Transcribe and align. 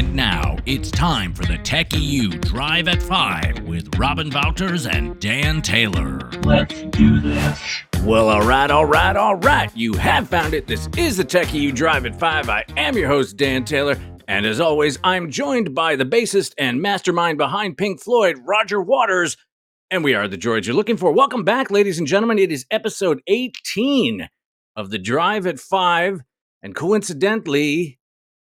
And 0.00 0.16
now 0.16 0.56
it's 0.64 0.90
time 0.90 1.34
for 1.34 1.44
the 1.44 1.58
Tech 1.58 1.92
EU 1.92 2.30
Drive 2.30 2.88
at 2.88 3.02
5 3.02 3.64
with 3.64 3.98
Robin 3.98 4.30
Wouters 4.30 4.90
and 4.90 5.20
Dan 5.20 5.60
Taylor. 5.60 6.20
Let's 6.42 6.80
do 6.96 7.20
this. 7.20 7.82
Well, 8.02 8.30
all 8.30 8.40
right, 8.40 8.70
all 8.70 8.86
right, 8.86 9.14
all 9.14 9.36
right. 9.36 9.70
You 9.76 9.92
have 9.92 10.26
found 10.26 10.54
it. 10.54 10.66
This 10.66 10.88
is 10.96 11.18
the 11.18 11.24
Tech 11.24 11.52
EU 11.52 11.70
Drive 11.70 12.06
at 12.06 12.18
5. 12.18 12.48
I 12.48 12.64
am 12.78 12.96
your 12.96 13.08
host, 13.08 13.36
Dan 13.36 13.66
Taylor. 13.66 13.98
And 14.26 14.46
as 14.46 14.58
always, 14.58 14.98
I'm 15.04 15.30
joined 15.30 15.74
by 15.74 15.96
the 15.96 16.06
bassist 16.06 16.54
and 16.56 16.80
mastermind 16.80 17.36
behind 17.36 17.76
Pink 17.76 18.00
Floyd, 18.00 18.38
Roger 18.46 18.80
Waters. 18.80 19.36
And 19.90 20.02
we 20.02 20.14
are 20.14 20.28
the 20.28 20.38
droids 20.38 20.64
you're 20.64 20.74
looking 20.74 20.96
for. 20.96 21.12
Welcome 21.12 21.44
back, 21.44 21.70
ladies 21.70 21.98
and 21.98 22.06
gentlemen. 22.06 22.38
It 22.38 22.50
is 22.50 22.64
episode 22.70 23.20
18 23.26 24.30
of 24.74 24.88
the 24.88 24.98
Drive 24.98 25.46
at 25.46 25.60
5. 25.60 26.22
And 26.62 26.74
coincidentally, 26.74 27.99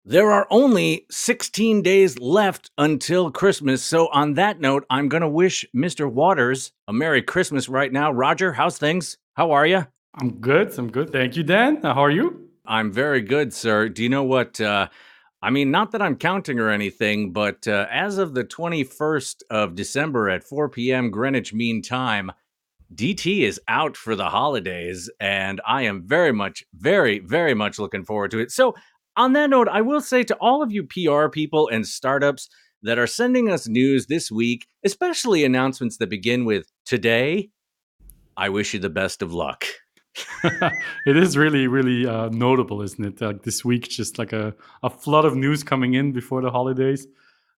there 0.08 0.32
are 0.32 0.46
only 0.52 1.08
16 1.10 1.82
days 1.82 2.20
left 2.20 2.70
until 2.78 3.32
Christmas. 3.32 3.82
So, 3.82 4.07
on 4.10 4.36
that 4.36 4.60
note, 4.60 4.86
I'm 4.89 5.10
going 5.10 5.21
to 5.21 5.28
wish 5.28 5.66
Mr. 5.75 6.12
Waters 6.12 6.71
a 6.88 6.93
Merry 6.93 7.24
Christmas 7.24 7.68
right 7.68 7.92
now. 7.92 8.12
Roger, 8.12 8.54
how's 8.54 8.78
things? 8.78 9.18
How 9.34 9.52
are 9.52 9.65
you? 9.65 9.88
I'm 10.21 10.39
good. 10.39 10.78
I'm 10.78 10.92
good. 10.92 11.12
Thank 11.12 11.36
you, 11.36 11.43
Dan. 11.43 11.82
How 11.82 12.04
are 12.04 12.12
you? 12.12 12.50
I'm 12.68 12.92
very 12.92 13.21
good, 13.21 13.52
sir. 13.52 13.89
Do 13.89 14.04
you 14.04 14.10
know 14.10 14.24
what? 14.24 14.62
Uh, 14.62 14.89
I 15.42 15.50
mean, 15.50 15.71
not 15.71 15.92
that 15.92 16.04
I'm 16.04 16.15
counting 16.15 16.60
or 16.60 16.70
anything, 16.70 17.34
but 17.34 17.68
uh, 17.68 17.87
as 17.92 18.20
of 18.20 18.36
the 18.36 18.43
21st 18.43 19.42
of 19.50 19.76
December 19.76 20.29
at 20.29 20.43
4 20.43 20.70
p.m. 20.70 21.10
Greenwich 21.10 21.51
Mean 21.54 21.82
Time, 21.82 22.32
DT 22.93 23.42
is 23.42 23.60
out 23.68 23.98
for 23.98 24.15
the 24.15 24.29
holidays, 24.29 25.10
and 25.20 25.60
I 25.68 25.84
am 25.84 26.04
very 26.06 26.32
much, 26.32 26.64
very, 26.76 27.20
very 27.20 27.56
much 27.56 27.79
looking 27.79 28.06
forward 28.06 28.32
to 28.32 28.40
it. 28.40 28.51
So, 28.51 28.76
on 29.18 29.33
that 29.33 29.50
note, 29.50 29.68
I 29.68 29.82
will 29.82 30.01
say 30.01 30.24
to 30.24 30.36
all 30.36 30.61
of 30.61 30.71
you 30.71 30.83
PR 30.83 31.28
people 31.29 31.68
and 31.69 31.87
startups 31.87 32.50
that 32.83 33.00
are 33.00 33.08
sending 33.08 33.50
us 33.50 33.67
news 33.67 34.06
this 34.08 34.31
week, 34.31 34.67
especially 34.84 35.44
announcements 35.44 35.98
that 35.98 36.09
begin 36.09 36.45
with 36.45 36.72
today, 36.86 37.50
I 38.38 38.50
wish 38.50 38.73
you 38.73 38.80
the 38.80 38.90
best 38.90 39.22
of 39.22 39.34
luck. 39.34 39.66
it 41.06 41.17
is 41.17 41.36
really, 41.38 41.67
really 41.67 42.06
uh, 42.06 42.30
notable, 42.30 42.81
isn't 42.81 43.03
it? 43.03 43.22
Like 43.22 43.44
this 43.44 43.66
week, 43.66 43.90
just 43.90 44.17
like 44.17 44.34
a, 44.34 44.53
a 44.84 44.90
flood 44.90 45.25
of 45.25 45.36
news 45.36 45.64
coming 45.64 45.94
in 45.94 46.12
before 46.12 46.42
the 46.42 46.52
holidays. 46.52 47.08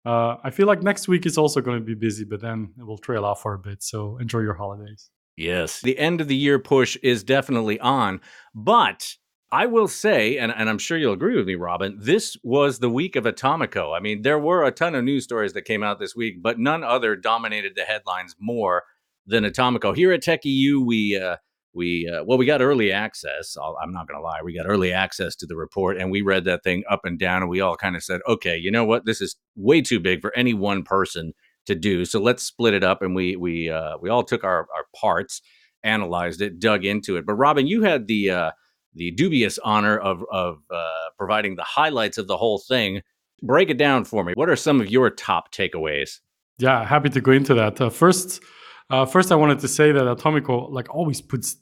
Uh, 0.05 0.36
I 0.44 0.50
feel 0.50 0.66
like 0.66 0.83
next 0.83 1.09
week 1.09 1.27
is 1.27 1.36
also 1.36 1.61
going 1.61 1.81
to 1.81 1.84
be 1.84 1.94
busy, 1.94 2.25
but 2.25 2.41
then 2.41 2.72
it 2.78 2.84
will 2.84 2.98
trail 2.98 3.25
off 3.25 3.42
for 3.42 3.55
a 3.55 3.59
bit. 3.59 3.83
So 3.83 4.19
enjoy 4.19 4.41
your 4.41 4.55
holidays. 4.55 5.11
Yes, 5.36 5.81
the 5.83 5.98
end 5.98 6.20
of 6.20 6.28
the 6.28 6.36
year 6.36 6.59
push 6.59 6.97
is 7.03 7.25
definitely 7.25 7.78
on. 7.81 8.20
But 8.55 9.16
I 9.52 9.66
will 9.66 9.86
say, 9.86 10.39
and, 10.39 10.52
and 10.52 10.69
I'm 10.69 10.78
sure 10.78 10.98
you'll 10.98 11.12
agree 11.12 11.36
with 11.36 11.47
me, 11.47 11.55
Robin, 11.55 11.97
this 12.00 12.36
was 12.42 12.80
the 12.80 12.91
week 12.91 13.14
of 13.14 13.25
Atomico. 13.25 13.97
I 13.97 14.00
mean, 14.00 14.22
there 14.22 14.41
were 14.41 14.64
a 14.64 14.72
ton 14.72 14.97
of 14.97 15.05
news 15.05 15.22
stories 15.25 15.53
that 15.53 15.62
came 15.62 15.84
out 15.84 16.00
this 16.00 16.16
week, 16.16 16.42
but 16.42 16.58
none 16.58 16.83
other 16.83 17.14
dominated 17.14 17.75
the 17.77 17.83
headlines 17.83 18.34
more 18.41 18.83
than 19.25 19.44
Atomico. 19.44 19.94
Here 19.94 20.12
at 20.12 20.22
Tech 20.22 20.44
EU, 20.44 20.80
we 20.80 21.16
uh, 21.16 21.36
we 21.72 22.08
uh, 22.12 22.25
well, 22.25 22.38
we 22.38 22.47
got 22.47 22.61
early 22.61 22.91
access. 22.91 23.56
i 23.56 23.83
am 23.84 23.92
not 23.92 24.08
going 24.08 24.19
to 24.19 24.25
lie, 24.25 24.41
we 24.42 24.55
got 24.55 24.66
early 24.66 24.92
access 24.92 25.36
to 25.36 25.47
the 25.47 25.56
report, 25.56 25.97
and 25.97 26.10
we 26.10 26.22
read 26.22 26.44
that 26.47 26.64
thing 26.64 26.83
up 26.91 27.05
and 27.05 27.19
down, 27.19 27.42
and 27.42 27.50
we 27.50 27.60
all 27.60 27.77
kind 27.77 27.94
of 27.94 28.03
said, 28.03 28.22
okay, 28.27 28.56
you 28.56 28.72
know 28.72 28.84
what, 28.84 29.05
this 29.05 29.20
is 29.20 29.36
way 29.55 29.81
too 29.81 30.00
big 30.00 30.22
for 30.22 30.36
any 30.36 30.55
one 30.55 30.83
person 30.83 31.33
to 31.66 31.75
do. 31.75 32.05
So 32.05 32.20
let's 32.20 32.42
split 32.42 32.75
it 32.75 32.83
up, 32.83 33.00
and 33.00 33.14
we 33.14 33.36
we 33.36 33.70
uh, 33.70 33.98
we 34.00 34.10
all 34.10 34.25
took 34.25 34.42
our 34.42 34.66
our 34.75 34.86
parts, 34.97 35.41
analyzed 35.84 36.41
it, 36.41 36.58
dug 36.58 36.84
into 36.84 37.16
it. 37.16 37.25
But 37.25 37.34
Robin, 37.34 37.69
you 37.69 37.83
had 37.83 38.08
the 38.08 38.31
uh, 38.31 38.50
the 38.97 39.11
dubious 39.12 39.58
honor 39.58 39.97
of 39.98 40.25
of 40.30 40.58
uh, 40.70 40.84
providing 41.19 41.56
the 41.56 41.64
highlights 41.64 42.19
of 42.19 42.27
the 42.27 42.36
whole 42.36 42.58
thing. 42.58 43.03
Break 43.42 43.69
it 43.70 43.77
down 43.77 44.05
for 44.05 44.25
me. 44.25 44.33
What 44.34 44.48
are 44.48 44.56
some 44.56 44.80
of 44.80 44.91
your 44.91 45.11
top 45.11 45.53
takeaways? 45.53 46.20
Yeah, 46.58 46.84
happy 46.84 47.11
to 47.11 47.20
go 47.20 47.33
into 47.33 47.55
that. 47.55 47.80
Uh, 47.80 47.91
first, 47.91 48.42
uh, 48.88 49.05
first, 49.05 49.30
I 49.30 49.34
wanted 49.34 49.58
to 49.61 49.69
say 49.69 49.92
that 49.92 50.05
Atomico 50.05 50.70
like 50.70 50.88
always 50.94 51.21
puts 51.21 51.56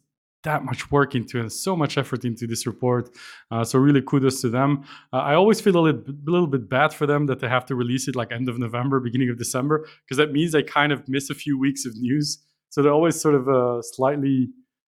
that 0.45 0.63
much 0.63 0.91
work 0.91 1.15
into 1.15 1.41
and 1.41 1.51
so 1.51 1.75
much 1.75 1.99
effort 1.99 2.25
into 2.25 2.47
this 2.47 2.67
report. 2.67 3.11
Uh, 3.51 3.65
so 3.65 3.79
really 3.79 4.03
kudos 4.03 4.41
to 4.43 4.49
them. 4.49 4.85
Uh, 5.13 5.17
I 5.17 5.35
always 5.35 5.61
feel 5.61 5.77
a 5.77 5.81
little, 5.81 6.03
little, 6.25 6.47
bit 6.47 6.69
bad 6.69 6.93
for 6.93 7.07
them 7.07 7.27
that 7.27 7.41
they 7.41 7.49
have 7.49 7.67
to 7.67 7.75
release 7.75 8.09
it 8.09 8.15
like 8.15 8.31
end 8.31 8.49
of 8.49 8.59
November, 8.59 9.01
beginning 9.01 9.31
of 9.31 9.39
December, 9.39 9.89
because 10.05 10.19
that 10.19 10.33
means 10.33 10.53
they 10.53 10.63
kind 10.63 10.93
of 10.93 11.09
miss 11.09 11.31
a 11.31 11.35
few 11.35 11.59
weeks 11.59 11.87
of 11.87 11.97
news. 11.97 12.39
So 12.69 12.83
they're 12.83 12.93
always 12.93 13.21
sort 13.21 13.35
of 13.35 13.49
uh, 13.49 13.83
slightly 13.83 14.51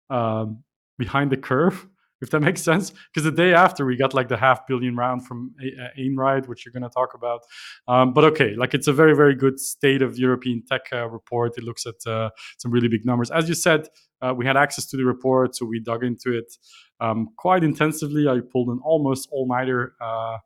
um, 0.10 0.64
behind 0.98 1.32
the 1.32 1.38
curve 1.38 1.88
if 2.22 2.30
that 2.30 2.40
makes 2.50 2.62
sense. 2.62 2.92
Because 2.92 3.24
the 3.24 3.32
day 3.32 3.54
after, 3.54 3.86
we 3.86 3.96
got 3.96 4.14
like 4.14 4.28
the 4.28 4.38
half 4.38 4.66
billion 4.68 4.96
round 4.96 5.26
from 5.26 5.54
uh, 5.62 6.00
Einride, 6.00 6.48
which 6.48 6.66
you're 6.66 6.74
going 6.74 6.84
to 6.84 6.90
talk 6.90 7.14
about. 7.14 7.42
Um, 7.88 8.14
but 8.14 8.24
okay, 8.26 8.56
like 8.56 8.74
it's 8.74 8.88
a 8.88 8.94
very, 8.94 9.16
very 9.16 9.36
good 9.36 9.60
state 9.60 10.02
of 10.02 10.18
European 10.18 10.64
tech 10.70 10.82
uh, 10.94 11.08
report. 11.10 11.58
It 11.58 11.64
looks 11.64 11.86
at 11.86 11.96
uh, 12.10 12.30
some 12.58 12.72
really 12.72 12.88
big 12.88 13.06
numbers. 13.06 13.32
As 13.32 13.50
you 13.50 13.56
said, 13.56 13.88
uh, 14.22 14.34
we 14.36 14.46
had 14.46 14.58
access 14.58 14.86
to 14.88 14.98
the 14.98 15.06
report, 15.06 15.56
so 15.56 15.66
we 15.66 15.80
dug 15.80 16.04
into 16.04 16.36
it 16.38 16.54
um, 17.00 17.30
quite 17.38 17.64
intensively. 17.64 18.28
I 18.28 18.40
pulled 18.52 18.70
an 18.70 18.80
almost 18.84 19.28
all 19.32 19.48
nighter 19.48 19.94
uh, 20.02 20.06
uh, 20.06 20.38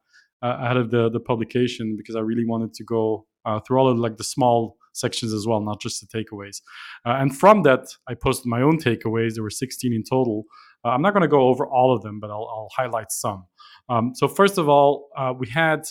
ahead 0.41 0.77
of 0.77 0.89
the, 0.89 1.09
the 1.09 1.19
publication 1.19 1.95
because 1.97 2.15
I 2.15 2.21
really 2.21 2.45
wanted 2.45 2.73
to 2.73 2.83
go 2.83 3.25
through 3.65 3.79
all 3.79 3.89
of 3.89 3.97
like 3.97 4.17
the 4.17 4.23
small 4.23 4.77
sections 4.99 5.33
as 5.33 5.47
well, 5.47 5.61
not 5.61 5.81
just 5.81 6.01
the 6.01 6.07
takeaways. 6.07 6.61
and 7.05 7.37
from 7.37 7.63
that, 7.63 7.87
I 8.07 8.13
posted 8.13 8.47
my 8.47 8.61
own 8.61 8.77
takeaways. 8.77 9.35
There 9.35 9.43
were 9.43 9.49
16 9.49 9.93
in 9.93 10.03
total. 10.03 10.45
Uh, 10.85 10.89
I'm 10.89 11.01
not 11.01 11.13
going 11.13 11.21
to 11.21 11.27
go 11.27 11.47
over 11.47 11.67
all 11.67 11.95
of 11.95 12.01
them, 12.01 12.19
but 12.19 12.29
I'll, 12.29 12.47
I'll 12.49 12.69
highlight 12.75 13.11
some. 13.11 13.45
Um, 13.89 14.13
so 14.15 14.27
first 14.27 14.57
of 14.57 14.69
all, 14.69 15.09
uh, 15.17 15.33
we 15.37 15.47
had 15.47 15.85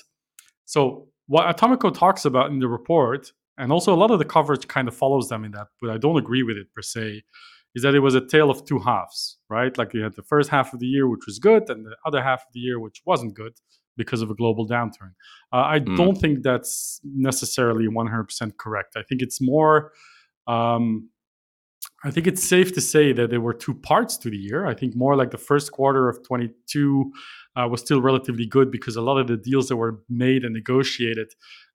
so 0.64 1.08
what 1.26 1.54
Atomico 1.54 1.92
talks 1.92 2.24
about 2.24 2.50
in 2.50 2.58
the 2.58 2.68
report, 2.68 3.32
and 3.56 3.72
also 3.72 3.94
a 3.94 3.96
lot 3.96 4.10
of 4.10 4.18
the 4.18 4.24
coverage 4.24 4.68
kind 4.68 4.88
of 4.88 4.94
follows 4.94 5.28
them 5.28 5.44
in 5.44 5.52
that, 5.52 5.68
but 5.80 5.90
I 5.90 5.98
don't 5.98 6.16
agree 6.16 6.42
with 6.42 6.56
it 6.56 6.72
per 6.74 6.82
se. 6.82 7.22
Is 7.74 7.82
that 7.82 7.94
it 7.94 8.00
was 8.00 8.14
a 8.14 8.26
tale 8.26 8.50
of 8.50 8.64
two 8.64 8.78
halves, 8.78 9.38
right? 9.50 9.76
Like 9.76 9.94
you 9.94 10.02
had 10.02 10.14
the 10.14 10.22
first 10.22 10.50
half 10.50 10.72
of 10.72 10.80
the 10.80 10.86
year, 10.86 11.08
which 11.08 11.26
was 11.26 11.38
good, 11.38 11.68
and 11.68 11.84
the 11.84 11.96
other 12.04 12.22
half 12.22 12.40
of 12.40 12.52
the 12.52 12.60
year, 12.60 12.80
which 12.80 13.02
wasn't 13.04 13.34
good 13.34 13.52
because 13.98 14.22
of 14.22 14.30
a 14.30 14.34
global 14.34 14.66
downturn. 14.66 15.12
Uh, 15.52 15.64
I 15.74 15.80
mm. 15.80 15.94
don't 15.98 16.16
think 16.16 16.42
that's 16.42 17.00
necessarily 17.04 17.86
100% 17.86 18.56
correct. 18.56 18.96
I 18.96 19.02
think 19.02 19.20
it's 19.20 19.42
more 19.42 19.92
um, 20.46 21.10
I 22.04 22.10
think 22.12 22.26
it's 22.28 22.42
safe 22.42 22.72
to 22.74 22.80
say 22.80 23.12
that 23.12 23.30
there 23.30 23.40
were 23.40 23.52
two 23.52 23.74
parts 23.74 24.16
to 24.18 24.30
the 24.30 24.36
year. 24.36 24.66
I 24.66 24.74
think 24.74 24.94
more 24.94 25.16
like 25.16 25.32
the 25.32 25.38
first 25.38 25.72
quarter 25.72 26.08
of 26.08 26.22
22 26.22 27.12
uh, 27.56 27.66
was 27.68 27.80
still 27.80 28.00
relatively 28.00 28.46
good 28.46 28.70
because 28.70 28.94
a 28.94 29.02
lot 29.02 29.18
of 29.18 29.26
the 29.26 29.36
deals 29.36 29.68
that 29.68 29.76
were 29.76 30.00
made 30.08 30.44
and 30.44 30.54
negotiated 30.54 31.28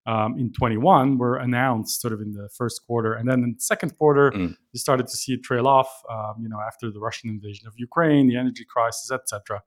um, 0.05 0.37
in 0.37 0.51
21 0.51 1.17
were 1.17 1.37
announced 1.37 2.01
sort 2.01 2.13
of 2.13 2.21
in 2.21 2.33
the 2.33 2.49
first 2.57 2.81
quarter, 2.85 3.13
and 3.13 3.29
then 3.29 3.43
in 3.43 3.53
the 3.53 3.61
second 3.61 3.97
quarter 3.97 4.31
mm. 4.31 4.55
you 4.71 4.79
started 4.79 5.07
to 5.07 5.15
see 5.15 5.33
it 5.33 5.43
trail 5.43 5.67
off. 5.67 5.89
Um, 6.09 6.35
you 6.41 6.49
know, 6.49 6.59
after 6.65 6.91
the 6.91 6.99
Russian 6.99 7.29
invasion 7.29 7.67
of 7.67 7.73
Ukraine, 7.77 8.27
the 8.27 8.37
energy 8.37 8.65
crisis, 8.65 9.11
etc. 9.11 9.61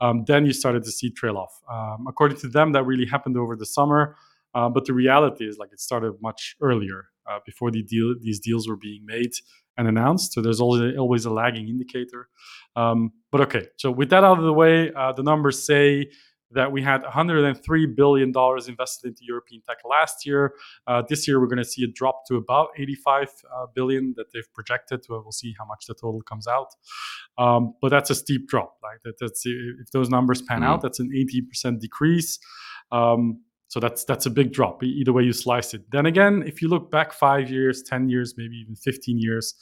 Um, 0.00 0.24
then 0.26 0.46
you 0.46 0.52
started 0.52 0.84
to 0.84 0.90
see 0.90 1.10
trail 1.10 1.36
off. 1.36 1.60
Um, 1.70 2.06
according 2.08 2.38
to 2.38 2.48
them, 2.48 2.72
that 2.72 2.84
really 2.84 3.06
happened 3.06 3.36
over 3.36 3.56
the 3.56 3.66
summer. 3.66 4.16
Uh, 4.54 4.68
but 4.68 4.86
the 4.86 4.94
reality 4.94 5.46
is, 5.46 5.58
like, 5.58 5.72
it 5.72 5.80
started 5.80 6.14
much 6.22 6.56
earlier 6.60 7.08
uh, 7.28 7.38
before 7.44 7.70
the 7.70 7.82
deal, 7.82 8.14
these 8.20 8.40
deals 8.40 8.68
were 8.68 8.76
being 8.76 9.04
made 9.04 9.32
and 9.76 9.86
announced. 9.86 10.32
So 10.32 10.40
there's 10.40 10.60
always, 10.60 10.96
always 10.96 11.24
a 11.24 11.30
lagging 11.30 11.68
indicator. 11.68 12.28
Um, 12.74 13.12
but 13.30 13.40
okay, 13.42 13.66
so 13.76 13.90
with 13.90 14.10
that 14.10 14.24
out 14.24 14.38
of 14.38 14.44
the 14.44 14.52
way, 14.52 14.92
uh, 14.92 15.12
the 15.12 15.22
numbers 15.22 15.64
say 15.64 16.10
that 16.52 16.72
we 16.72 16.82
had 16.82 17.02
103 17.02 17.86
billion 17.86 18.32
dollars 18.32 18.68
invested 18.68 19.08
into 19.08 19.20
European 19.22 19.62
tech 19.62 19.78
last 19.88 20.24
year. 20.24 20.54
Uh, 20.86 21.02
this 21.08 21.28
year, 21.28 21.40
we're 21.40 21.46
going 21.46 21.58
to 21.58 21.64
see 21.64 21.84
a 21.84 21.88
drop 21.88 22.24
to 22.26 22.36
about 22.36 22.68
85 22.76 23.28
uh, 23.54 23.66
billion 23.74 24.14
that 24.16 24.32
they've 24.32 24.52
projected. 24.54 25.04
We'll 25.08 25.30
see 25.32 25.54
how 25.58 25.64
much 25.64 25.86
the 25.86 25.94
total 25.94 26.22
comes 26.22 26.46
out. 26.46 26.74
Um, 27.36 27.74
but 27.80 27.90
that's 27.90 28.10
a 28.10 28.14
steep 28.14 28.48
drop. 28.48 28.76
Like 28.82 29.02
that, 29.04 29.18
that's 29.20 29.42
if 29.44 29.90
those 29.92 30.08
numbers 30.08 30.42
pan 30.42 30.60
mm-hmm. 30.60 30.68
out, 30.68 30.82
that's 30.82 31.00
an 31.00 31.10
80% 31.14 31.80
decrease. 31.80 32.38
Um, 32.90 33.42
so 33.68 33.80
that's 33.80 34.04
that's 34.04 34.24
a 34.24 34.30
big 34.30 34.52
drop 34.52 34.82
either 34.82 35.12
way 35.12 35.24
you 35.24 35.32
slice 35.34 35.74
it. 35.74 35.82
Then 35.90 36.06
again, 36.06 36.42
if 36.46 36.62
you 36.62 36.68
look 36.68 36.90
back 36.90 37.12
five 37.12 37.50
years, 37.50 37.82
ten 37.82 38.08
years, 38.08 38.34
maybe 38.36 38.56
even 38.56 38.74
fifteen 38.74 39.18
years, 39.18 39.54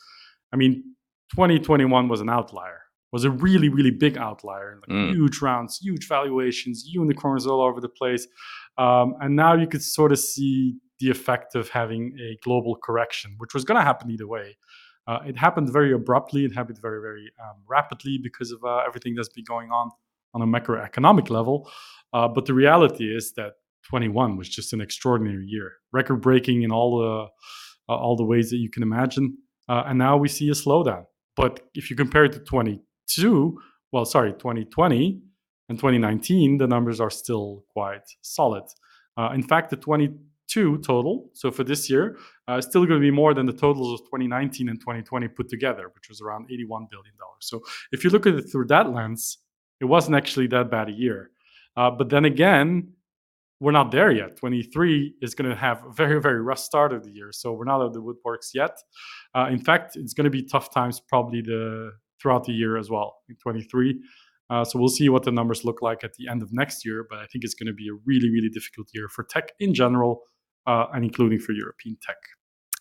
I 0.53 0.57
mean, 0.57 0.95
2021 1.33 2.09
was 2.09 2.21
an 2.21 2.29
outlier. 2.29 2.83
Was 3.13 3.25
a 3.25 3.31
really 3.31 3.69
really 3.69 3.91
big 3.91 4.19
outlier. 4.19 4.81
Like 4.81 4.97
mm. 4.97 5.15
Huge 5.15 5.41
rounds, 5.41 5.79
huge 5.79 6.09
valuations, 6.09 6.85
unicorns 6.87 7.47
all 7.47 7.61
over 7.61 7.81
the 7.81 7.89
place, 7.89 8.27
um, 8.79 9.15
and 9.21 9.37
now 9.37 9.55
you 9.55 9.67
could 9.67 9.83
sort 9.83 10.13
of 10.13 10.19
see 10.19 10.77
the 10.99 11.11
effect 11.11 11.55
of 11.55 11.69
having 11.69 12.17
a 12.21 12.37
global 12.43 12.77
correction, 12.77 13.35
which 13.39 13.55
was 13.55 13.65
going 13.65 13.79
to 13.79 13.85
happen 13.85 14.11
either 14.11 14.27
way. 14.27 14.57
Uh, 15.07 15.21
it 15.27 15.37
happened 15.37 15.73
very 15.73 15.93
abruptly. 15.93 16.45
It 16.45 16.55
happened 16.55 16.79
very 16.83 17.01
very 17.01 17.31
um, 17.43 17.63
rapidly 17.69 18.19
because 18.23 18.51
of 18.51 18.63
uh, 18.65 18.79
everything 18.87 19.15
that's 19.15 19.29
been 19.29 19.45
going 19.45 19.71
on 19.71 19.91
on 20.35 20.43
a 20.43 20.47
macroeconomic 20.47 21.31
level. 21.31 21.71
Uh, 22.13 22.29
but 22.29 22.47
the 22.47 22.55
reality 22.55 23.05
is 23.05 23.33
that 23.35 23.53
21 23.89 24.37
was 24.37 24.49
just 24.49 24.73
an 24.73 24.81
extraordinary 24.81 25.47
year, 25.47 25.73
record 25.93 26.17
breaking 26.17 26.63
in 26.63 26.73
all 26.73 26.99
the 26.99 27.27
uh, 27.89 27.97
all 27.97 28.17
the 28.17 28.25
ways 28.25 28.51
that 28.51 28.57
you 28.57 28.69
can 28.69 28.83
imagine. 28.83 29.39
Uh, 29.69 29.85
and 29.87 29.99
now 29.99 30.17
we 30.17 30.29
see 30.29 30.49
a 30.49 30.53
slowdown. 30.53 31.05
But 31.37 31.61
if 31.75 31.91
you 31.91 31.97
compare 31.97 32.25
it 32.25 32.33
to 32.33 32.41
22, 33.15 33.61
well, 33.93 34.05
sorry, 34.05 34.33
2020 34.33 35.21
and 35.69 35.79
2019, 35.79 36.59
the 36.59 36.67
numbers 36.67 37.01
are 37.01 37.11
still 37.11 37.65
quite 37.73 38.09
solid. 38.23 38.65
Uh, 39.17 39.31
in 39.35 39.43
fact, 39.43 39.71
the 39.71 39.77
22 39.77 40.79
total, 40.79 41.31
so 41.33 41.51
for 41.51 41.65
this 41.65 41.89
year, 41.89 42.19
uh, 42.49 42.55
is 42.55 42.65
still 42.67 42.85
going 42.85 43.01
to 43.01 43.05
be 43.05 43.11
more 43.11 43.35
than 43.35 43.47
the 43.47 43.53
totals 43.53 44.01
of 44.01 44.07
2019 44.07 44.69
and 44.69 44.81
2020 44.81 45.29
put 45.29 45.49
together, 45.49 45.91
which 45.95 46.09
was 46.09 46.21
around 46.21 46.47
81 46.51 46.89
billion 46.91 47.15
dollars. 47.17 47.41
So 47.41 47.63
if 47.93 48.05
you 48.05 48.11
look 48.11 48.27
at 48.27 48.35
it 48.35 48.43
through 48.51 48.67
that 48.67 48.93
lens, 48.93 49.39
it 49.81 49.87
wasn't 49.87 50.17
actually 50.17 50.47
that 50.49 50.71
bad 50.71 50.89
a 50.89 50.93
year. 50.93 51.31
Uh, 51.77 51.91
but 51.91 52.09
then 52.09 52.25
again, 52.25 52.93
we're 53.61 53.73
not 53.73 53.91
there 53.91 54.11
yet. 54.11 54.37
23 54.37 55.15
is 55.23 55.35
going 55.35 55.49
to 55.51 55.57
have 55.57 55.85
a 55.85 55.91
very, 55.91 56.21
very 56.21 56.43
rough 56.43 56.59
start 56.59 56.93
of 56.93 57.05
the 57.05 57.11
year. 57.11 57.33
So 57.33 57.53
we're 57.53 57.65
not 57.65 57.85
at 57.85 57.93
the 57.95 58.03
woodworks 58.03 58.51
yet. 58.53 58.77
Uh, 59.35 59.49
in 59.51 59.59
fact, 59.59 59.97
it's 59.97 60.13
going 60.13 60.25
to 60.25 60.31
be 60.31 60.43
tough 60.43 60.73
times 60.73 61.01
probably 61.01 61.41
the 61.41 61.93
throughout 62.27 62.45
the 62.45 62.53
year 62.53 62.77
as 62.77 62.91
well 62.91 63.19
in 63.29 63.37
23. 63.37 64.01
Uh, 64.51 64.65
so 64.65 64.79
we'll 64.79 64.89
see 64.89 65.09
what 65.09 65.23
the 65.23 65.31
numbers 65.31 65.65
look 65.65 65.81
like 65.81 66.03
at 66.03 66.15
the 66.15 66.29
end 66.29 66.43
of 66.43 66.53
next 66.53 66.85
year. 66.85 67.07
But 67.09 67.21
I 67.21 67.27
think 67.27 67.45
it's 67.45 67.55
going 67.55 67.69
to 67.69 67.73
be 67.73 67.89
a 67.89 67.95
really, 68.05 68.31
really 68.31 68.49
difficult 68.49 68.89
year 68.93 69.09
for 69.09 69.25
tech 69.25 69.53
in 69.61 69.75
general, 69.75 70.23
uh, 70.67 70.87
and 70.93 71.05
including 71.05 71.39
for 71.39 71.53
European 71.53 71.97
tech. 72.03 72.17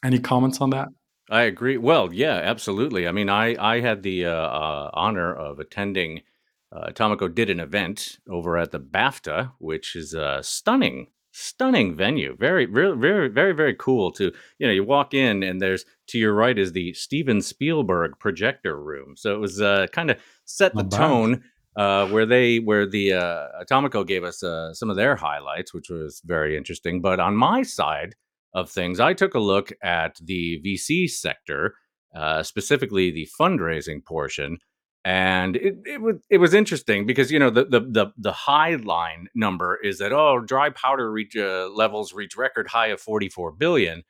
Any 0.04 0.20
comments 0.20 0.62
on 0.62 0.72
that? 0.72 0.88
I 1.30 1.44
agree. 1.44 1.78
Well, 1.78 2.12
yeah, 2.14 2.36
absolutely. 2.36 3.08
I 3.08 3.12
mean, 3.12 3.30
I 3.30 3.56
I 3.60 3.82
had 3.82 4.04
the 4.04 4.26
uh, 4.26 4.32
uh, 4.32 4.90
honor 4.94 5.34
of 5.34 5.60
attending 5.60 6.22
uh, 6.72 6.92
Atomico 6.92 7.34
did 7.34 7.50
an 7.50 7.60
event 7.60 8.20
over 8.30 8.58
at 8.58 8.72
the 8.72 8.80
BAFTA, 8.80 9.52
which 9.60 9.96
is 9.96 10.14
a 10.14 10.40
stunning, 10.44 11.08
stunning 11.36 11.94
venue. 11.96 12.36
Very, 12.40 12.66
very, 12.66 12.98
very, 12.98 13.28
very, 13.28 13.52
very 13.52 13.76
cool. 13.76 14.12
To 14.14 14.32
you 14.58 14.68
know, 14.68 14.72
you 14.72 14.86
walk 14.86 15.14
in 15.14 15.44
and 15.44 15.62
there's 15.62 15.86
to 16.08 16.18
your 16.18 16.34
right 16.34 16.58
is 16.58 16.72
the 16.72 16.94
Steven 16.94 17.42
Spielberg 17.42 18.14
projector 18.20 18.82
room. 18.82 19.16
So 19.18 19.36
it 19.36 19.40
was 19.40 19.62
uh, 19.62 19.88
kind 19.92 20.12
of 20.12 20.18
set 20.46 20.74
the 20.74 20.84
tone 20.84 21.44
uh, 21.76 22.08
where 22.08 22.26
they 22.26 22.60
where 22.60 22.86
the 22.86 23.14
uh, 23.14 23.48
Atomico 23.62 24.08
gave 24.08 24.24
us 24.24 24.44
uh, 24.44 24.74
some 24.74 24.90
of 24.90 24.96
their 24.96 25.18
highlights, 25.18 25.74
which 25.74 25.90
was 25.90 26.22
very 26.26 26.56
interesting. 26.56 27.02
But 27.02 27.20
on 27.20 27.36
my 27.36 27.64
side 27.64 28.16
of 28.54 28.70
things, 28.70 29.02
I 29.02 29.14
took 29.14 29.34
a 29.34 29.40
look 29.40 29.74
at 29.84 30.16
the 30.24 30.62
VC 30.66 31.10
sector, 31.10 31.76
uh, 32.16 32.44
specifically 32.44 33.12
the 33.12 33.28
fundraising 33.38 34.04
portion 34.06 34.60
and 35.06 35.56
it, 35.56 35.76
it 35.86 36.02
was 36.02 36.16
it 36.32 36.40
was 36.40 36.54
interesting 36.54 37.06
because 37.06 37.32
you 37.32 37.38
know 37.40 37.52
the 37.52 37.66
the 37.66 37.80
the, 37.80 38.08
the 38.18 38.32
high 38.32 38.76
line 38.76 39.28
number 39.36 39.78
is 39.82 40.00
that 40.00 40.12
oh 40.12 40.40
dry 40.40 40.72
powder 40.72 41.12
reach 41.12 41.38
uh, 41.38 41.70
levels 41.70 42.12
reach 42.12 42.36
record 42.36 42.68
high 42.68 42.88
of 42.88 43.00
44 43.00 43.52
billion. 43.54 44.04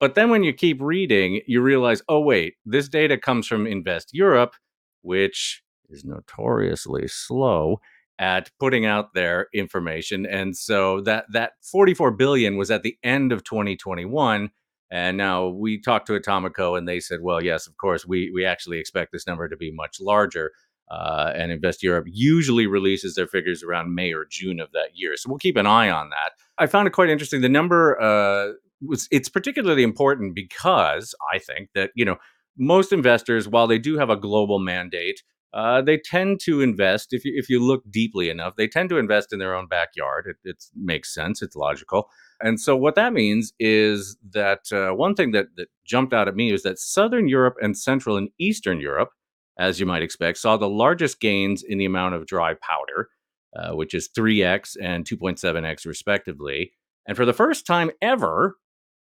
But 0.00 0.16
then 0.16 0.30
when 0.30 0.42
you 0.42 0.52
keep 0.52 0.80
reading 0.80 1.40
you 1.46 1.62
realize 1.62 2.02
oh 2.08 2.20
wait 2.20 2.54
this 2.66 2.88
data 2.88 3.16
comes 3.16 3.46
from 3.46 3.66
invest 3.66 4.10
europe 4.12 4.56
which 5.02 5.62
is 5.88 6.04
notoriously 6.04 7.06
slow 7.06 7.80
at 8.18 8.50
putting 8.60 8.86
out 8.86 9.14
their 9.14 9.48
information. 9.52 10.26
And 10.26 10.56
so 10.56 11.00
that 11.02 11.26
that 11.32 11.52
44 11.62 12.12
billion 12.12 12.56
was 12.56 12.70
at 12.70 12.82
the 12.82 12.96
end 13.02 13.32
of 13.32 13.44
2021 13.44 14.50
and 14.92 15.16
now 15.16 15.48
we 15.48 15.80
talked 15.80 16.06
to 16.08 16.20
Atomico, 16.20 16.76
and 16.76 16.86
they 16.86 17.00
said, 17.00 17.20
"Well, 17.22 17.42
yes, 17.42 17.66
of 17.66 17.78
course, 17.78 18.06
we 18.06 18.30
we 18.30 18.44
actually 18.44 18.78
expect 18.78 19.10
this 19.10 19.26
number 19.26 19.48
to 19.48 19.56
be 19.56 19.72
much 19.72 20.00
larger." 20.00 20.52
Uh, 20.90 21.32
and 21.34 21.50
Invest 21.50 21.82
Europe 21.82 22.04
usually 22.06 22.66
releases 22.66 23.14
their 23.14 23.26
figures 23.26 23.62
around 23.62 23.94
May 23.94 24.12
or 24.12 24.26
June 24.28 24.60
of 24.60 24.70
that 24.72 24.90
year, 24.92 25.16
so 25.16 25.30
we'll 25.30 25.38
keep 25.38 25.56
an 25.56 25.66
eye 25.66 25.88
on 25.88 26.10
that. 26.10 26.32
I 26.58 26.66
found 26.66 26.86
it 26.86 26.90
quite 26.90 27.08
interesting. 27.08 27.40
The 27.40 27.48
number 27.48 27.98
uh, 28.02 28.52
was 28.86 29.08
it's 29.10 29.30
particularly 29.30 29.82
important 29.82 30.34
because 30.34 31.14
I 31.32 31.38
think 31.38 31.70
that 31.74 31.90
you 31.94 32.04
know 32.04 32.18
most 32.58 32.92
investors, 32.92 33.48
while 33.48 33.66
they 33.66 33.78
do 33.78 33.96
have 33.96 34.10
a 34.10 34.16
global 34.16 34.58
mandate, 34.58 35.22
uh, 35.54 35.80
they 35.80 35.96
tend 35.96 36.40
to 36.40 36.60
invest. 36.60 37.14
If 37.14 37.24
you 37.24 37.32
if 37.34 37.48
you 37.48 37.64
look 37.64 37.82
deeply 37.90 38.28
enough, 38.28 38.56
they 38.56 38.68
tend 38.68 38.90
to 38.90 38.98
invest 38.98 39.32
in 39.32 39.38
their 39.38 39.54
own 39.54 39.68
backyard. 39.68 40.26
It, 40.26 40.50
it 40.50 40.64
makes 40.76 41.14
sense. 41.14 41.40
It's 41.40 41.56
logical. 41.56 42.10
And 42.42 42.60
so 42.60 42.76
what 42.76 42.96
that 42.96 43.12
means 43.12 43.52
is 43.58 44.16
that 44.32 44.72
uh, 44.72 44.94
one 44.94 45.14
thing 45.14 45.30
that, 45.30 45.46
that 45.56 45.68
jumped 45.86 46.12
out 46.12 46.28
at 46.28 46.34
me 46.34 46.52
is 46.52 46.62
that 46.64 46.78
Southern 46.78 47.28
Europe 47.28 47.54
and 47.62 47.78
Central 47.78 48.16
and 48.16 48.28
Eastern 48.38 48.80
Europe, 48.80 49.10
as 49.58 49.78
you 49.78 49.86
might 49.86 50.02
expect, 50.02 50.38
saw 50.38 50.56
the 50.56 50.68
largest 50.68 51.20
gains 51.20 51.62
in 51.62 51.78
the 51.78 51.84
amount 51.84 52.14
of 52.14 52.26
dry 52.26 52.54
powder, 52.54 53.08
uh, 53.56 53.74
which 53.74 53.94
is 53.94 54.08
3x 54.16 54.76
and 54.82 55.04
2.7x 55.04 55.86
respectively. 55.86 56.72
And 57.06 57.16
for 57.16 57.24
the 57.24 57.32
first 57.32 57.66
time 57.66 57.90
ever, 58.00 58.56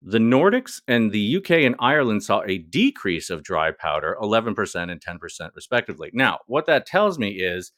the 0.02 0.20
Nordics 0.20 0.82
and 0.88 1.12
the 1.12 1.38
UK 1.38 1.52
and 1.52 1.76
Ireland 1.80 2.24
saw 2.24 2.42
a 2.44 2.60
decrease 2.60 3.30
of 3.30 3.44
dry 3.44 3.72
powder, 3.72 4.16
11% 4.22 4.92
and 4.92 5.02
10% 5.02 5.50
respectively. 5.56 6.12
Now, 6.14 6.40
what 6.48 6.66
that 6.68 6.86
tells 6.86 7.18
me 7.18 7.30
is 7.30 7.72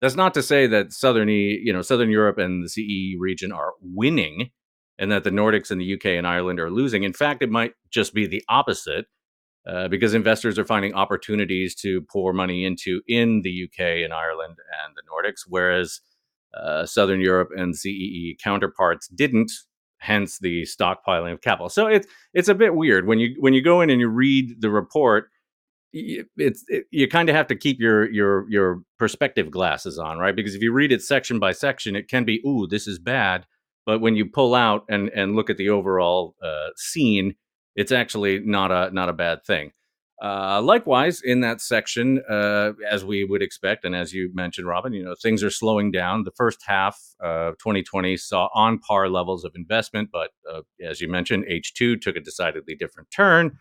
that's 0.00 0.14
not 0.14 0.34
to 0.34 0.42
say 0.42 0.66
that 0.66 0.92
southern 0.92 1.28
you 1.28 1.72
know 1.72 1.82
southern 1.82 2.10
Europe 2.10 2.38
and 2.38 2.62
the 2.62 2.68
CE 2.68 3.18
region 3.18 3.52
are 3.52 3.72
winning 3.80 4.50
and 4.98 5.10
that 5.10 5.24
the 5.24 5.30
Nordics 5.30 5.70
and 5.70 5.80
the 5.80 5.94
UK 5.94 6.06
and 6.06 6.26
Ireland 6.26 6.60
are 6.60 6.70
losing. 6.70 7.02
In 7.02 7.12
fact, 7.12 7.42
it 7.42 7.50
might 7.50 7.72
just 7.90 8.14
be 8.14 8.26
the 8.26 8.42
opposite. 8.48 9.06
Uh, 9.66 9.88
because 9.88 10.14
investors 10.14 10.60
are 10.60 10.64
finding 10.64 10.94
opportunities 10.94 11.74
to 11.74 12.00
pour 12.02 12.32
money 12.32 12.64
into 12.64 13.00
in 13.08 13.42
the 13.42 13.64
UK 13.64 14.04
and 14.04 14.14
Ireland 14.14 14.54
and 14.84 14.94
the 14.94 15.02
Nordics, 15.10 15.40
whereas 15.48 16.00
uh, 16.56 16.86
Southern 16.86 17.20
Europe 17.20 17.50
and 17.56 17.76
CEE 17.76 18.38
counterparts 18.42 19.08
didn't. 19.08 19.50
Hence 19.98 20.38
the 20.38 20.62
stockpiling 20.62 21.32
of 21.32 21.40
capital. 21.40 21.68
So 21.70 21.86
it's 21.86 22.06
it's 22.34 22.48
a 22.48 22.54
bit 22.54 22.74
weird 22.74 23.06
when 23.06 23.18
you 23.18 23.34
when 23.40 23.54
you 23.54 23.62
go 23.62 23.80
in 23.80 23.88
and 23.88 23.98
you 23.98 24.08
read 24.08 24.60
the 24.60 24.70
report. 24.70 25.30
It's 25.92 26.62
it, 26.68 26.84
you 26.90 27.08
kind 27.08 27.30
of 27.30 27.34
have 27.34 27.46
to 27.46 27.56
keep 27.56 27.80
your 27.80 28.08
your 28.12 28.48
your 28.50 28.82
perspective 28.98 29.50
glasses 29.50 29.98
on, 29.98 30.18
right? 30.18 30.36
Because 30.36 30.54
if 30.54 30.62
you 30.62 30.70
read 30.70 30.92
it 30.92 31.02
section 31.02 31.38
by 31.38 31.52
section, 31.52 31.96
it 31.96 32.08
can 32.08 32.24
be, 32.24 32.42
"Ooh, 32.46 32.66
this 32.68 32.86
is 32.86 32.98
bad," 32.98 33.46
But 33.86 34.00
when 34.00 34.16
you 34.16 34.26
pull 34.26 34.54
out 34.54 34.84
and 34.88 35.08
and 35.10 35.36
look 35.36 35.48
at 35.48 35.56
the 35.56 35.70
overall 35.70 36.34
uh, 36.42 36.68
scene, 36.76 37.36
it's 37.76 37.92
actually 37.92 38.40
not 38.40 38.70
a 38.70 38.90
not 38.92 39.08
a 39.08 39.14
bad 39.14 39.44
thing. 39.44 39.72
Uh, 40.22 40.62
likewise, 40.62 41.20
in 41.22 41.40
that 41.40 41.60
section, 41.60 42.22
uh, 42.30 42.72
as 42.90 43.04
we 43.04 43.22
would 43.22 43.42
expect, 43.42 43.84
and 43.84 43.94
as 43.94 44.14
you 44.14 44.30
mentioned, 44.32 44.66
Robin, 44.66 44.94
you 44.94 45.04
know 45.04 45.14
things 45.14 45.44
are 45.44 45.50
slowing 45.50 45.90
down. 45.90 46.24
The 46.24 46.32
first 46.32 46.62
half 46.66 46.98
of 47.20 47.58
2020 47.58 48.16
saw 48.16 48.48
on 48.54 48.78
par 48.78 49.08
levels 49.10 49.44
of 49.44 49.52
investment, 49.54 50.08
but 50.10 50.30
uh, 50.50 50.62
as 50.82 51.00
you 51.00 51.08
mentioned, 51.08 51.44
H2 51.50 52.00
took 52.00 52.16
a 52.16 52.20
decidedly 52.20 52.74
different 52.74 53.10
turn. 53.10 53.58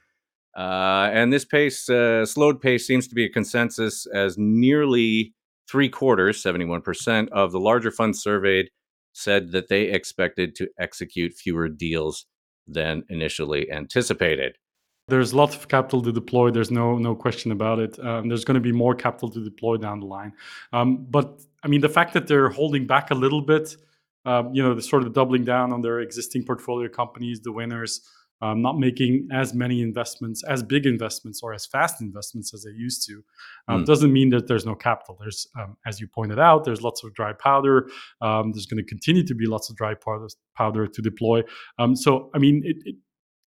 Uh, 0.58 1.10
and 1.12 1.34
this 1.34 1.44
pace, 1.44 1.90
uh, 1.90 2.26
slowed 2.26 2.62
pace, 2.62 2.88
seems 2.88 3.10
to 3.10 3.16
be 3.16 3.26
a 3.26 3.30
consensus 3.30 4.06
as 4.14 4.38
nearly 4.38 5.34
three 5.70 5.90
quarters, 5.90 6.42
71% 6.42 7.28
of 7.30 7.52
the 7.52 7.60
larger 7.60 7.92
funds 7.92 8.22
surveyed 8.22 8.70
said 9.16 9.52
that 9.54 9.70
they 9.70 9.84
expected 9.84 10.56
to 10.56 10.68
execute 10.78 11.34
fewer 11.34 11.70
deals 11.70 12.26
than 12.68 13.04
initially 13.10 13.72
anticipated. 13.72 14.58
There's 15.08 15.34
lots 15.34 15.56
of 15.56 15.68
capital 15.68 16.02
to 16.02 16.12
deploy. 16.12 16.52
There's 16.52 16.72
no 16.72 16.98
no 16.98 17.16
question 17.16 17.52
about 17.52 17.80
it. 17.80 17.98
Um, 18.00 18.28
there's 18.28 18.44
going 18.44 18.56
to 18.56 18.62
be 18.62 18.72
more 18.72 18.96
capital 18.96 19.30
to 19.30 19.44
deploy 19.44 19.78
down 19.78 20.00
the 20.00 20.08
line. 20.08 20.34
Um, 20.74 21.06
but 21.10 21.42
I 21.64 21.68
mean, 21.68 21.82
the 21.82 21.90
fact 21.90 22.14
that 22.14 22.28
they're 22.28 22.50
holding 22.50 22.88
back 22.88 23.12
a 23.12 23.16
little 23.16 23.42
bit, 23.42 23.78
um, 24.26 24.54
you 24.54 24.62
know, 24.64 24.74
the 24.74 24.82
sort 24.82 25.04
of 25.04 25.14
doubling 25.14 25.46
down 25.46 25.72
on 25.72 25.82
their 25.82 26.00
existing 26.00 26.44
portfolio 26.44 26.90
companies, 26.90 27.40
the 27.42 27.52
winners, 27.52 28.02
um, 28.42 28.62
not 28.62 28.78
making 28.78 29.28
as 29.32 29.54
many 29.54 29.82
investments, 29.82 30.44
as 30.44 30.62
big 30.64 30.86
investments, 30.86 31.42
or 31.42 31.54
as 31.54 31.66
fast 31.66 32.02
investments 32.02 32.54
as 32.54 32.64
they 32.64 32.72
used 32.72 33.06
to, 33.08 33.24
um, 33.68 33.84
mm. 33.84 33.86
doesn't 33.86 34.12
mean 34.12 34.30
that 34.30 34.48
there's 34.48 34.66
no 34.66 34.76
capital. 34.76 35.18
There's, 35.20 35.48
um, 35.60 35.78
as 35.86 36.00
you 36.00 36.08
pointed 36.08 36.40
out, 36.40 36.66
there's 36.66 36.82
lots 36.82 37.04
of 37.04 37.14
dry 37.14 37.34
powder. 37.34 37.90
Um, 38.22 38.52
there's 38.52 38.66
going 38.66 38.84
to 38.84 38.88
continue 38.88 39.26
to 39.26 39.36
be 39.36 39.46
lots 39.46 39.70
of 39.70 39.76
dry 39.76 39.94
powder, 39.94 40.28
powder 40.56 40.88
to 40.88 41.02
deploy. 41.02 41.44
Um, 41.80 41.96
so, 41.96 42.30
I 42.34 42.40
mean, 42.40 42.62
it, 42.66 42.78
it, 42.86 42.96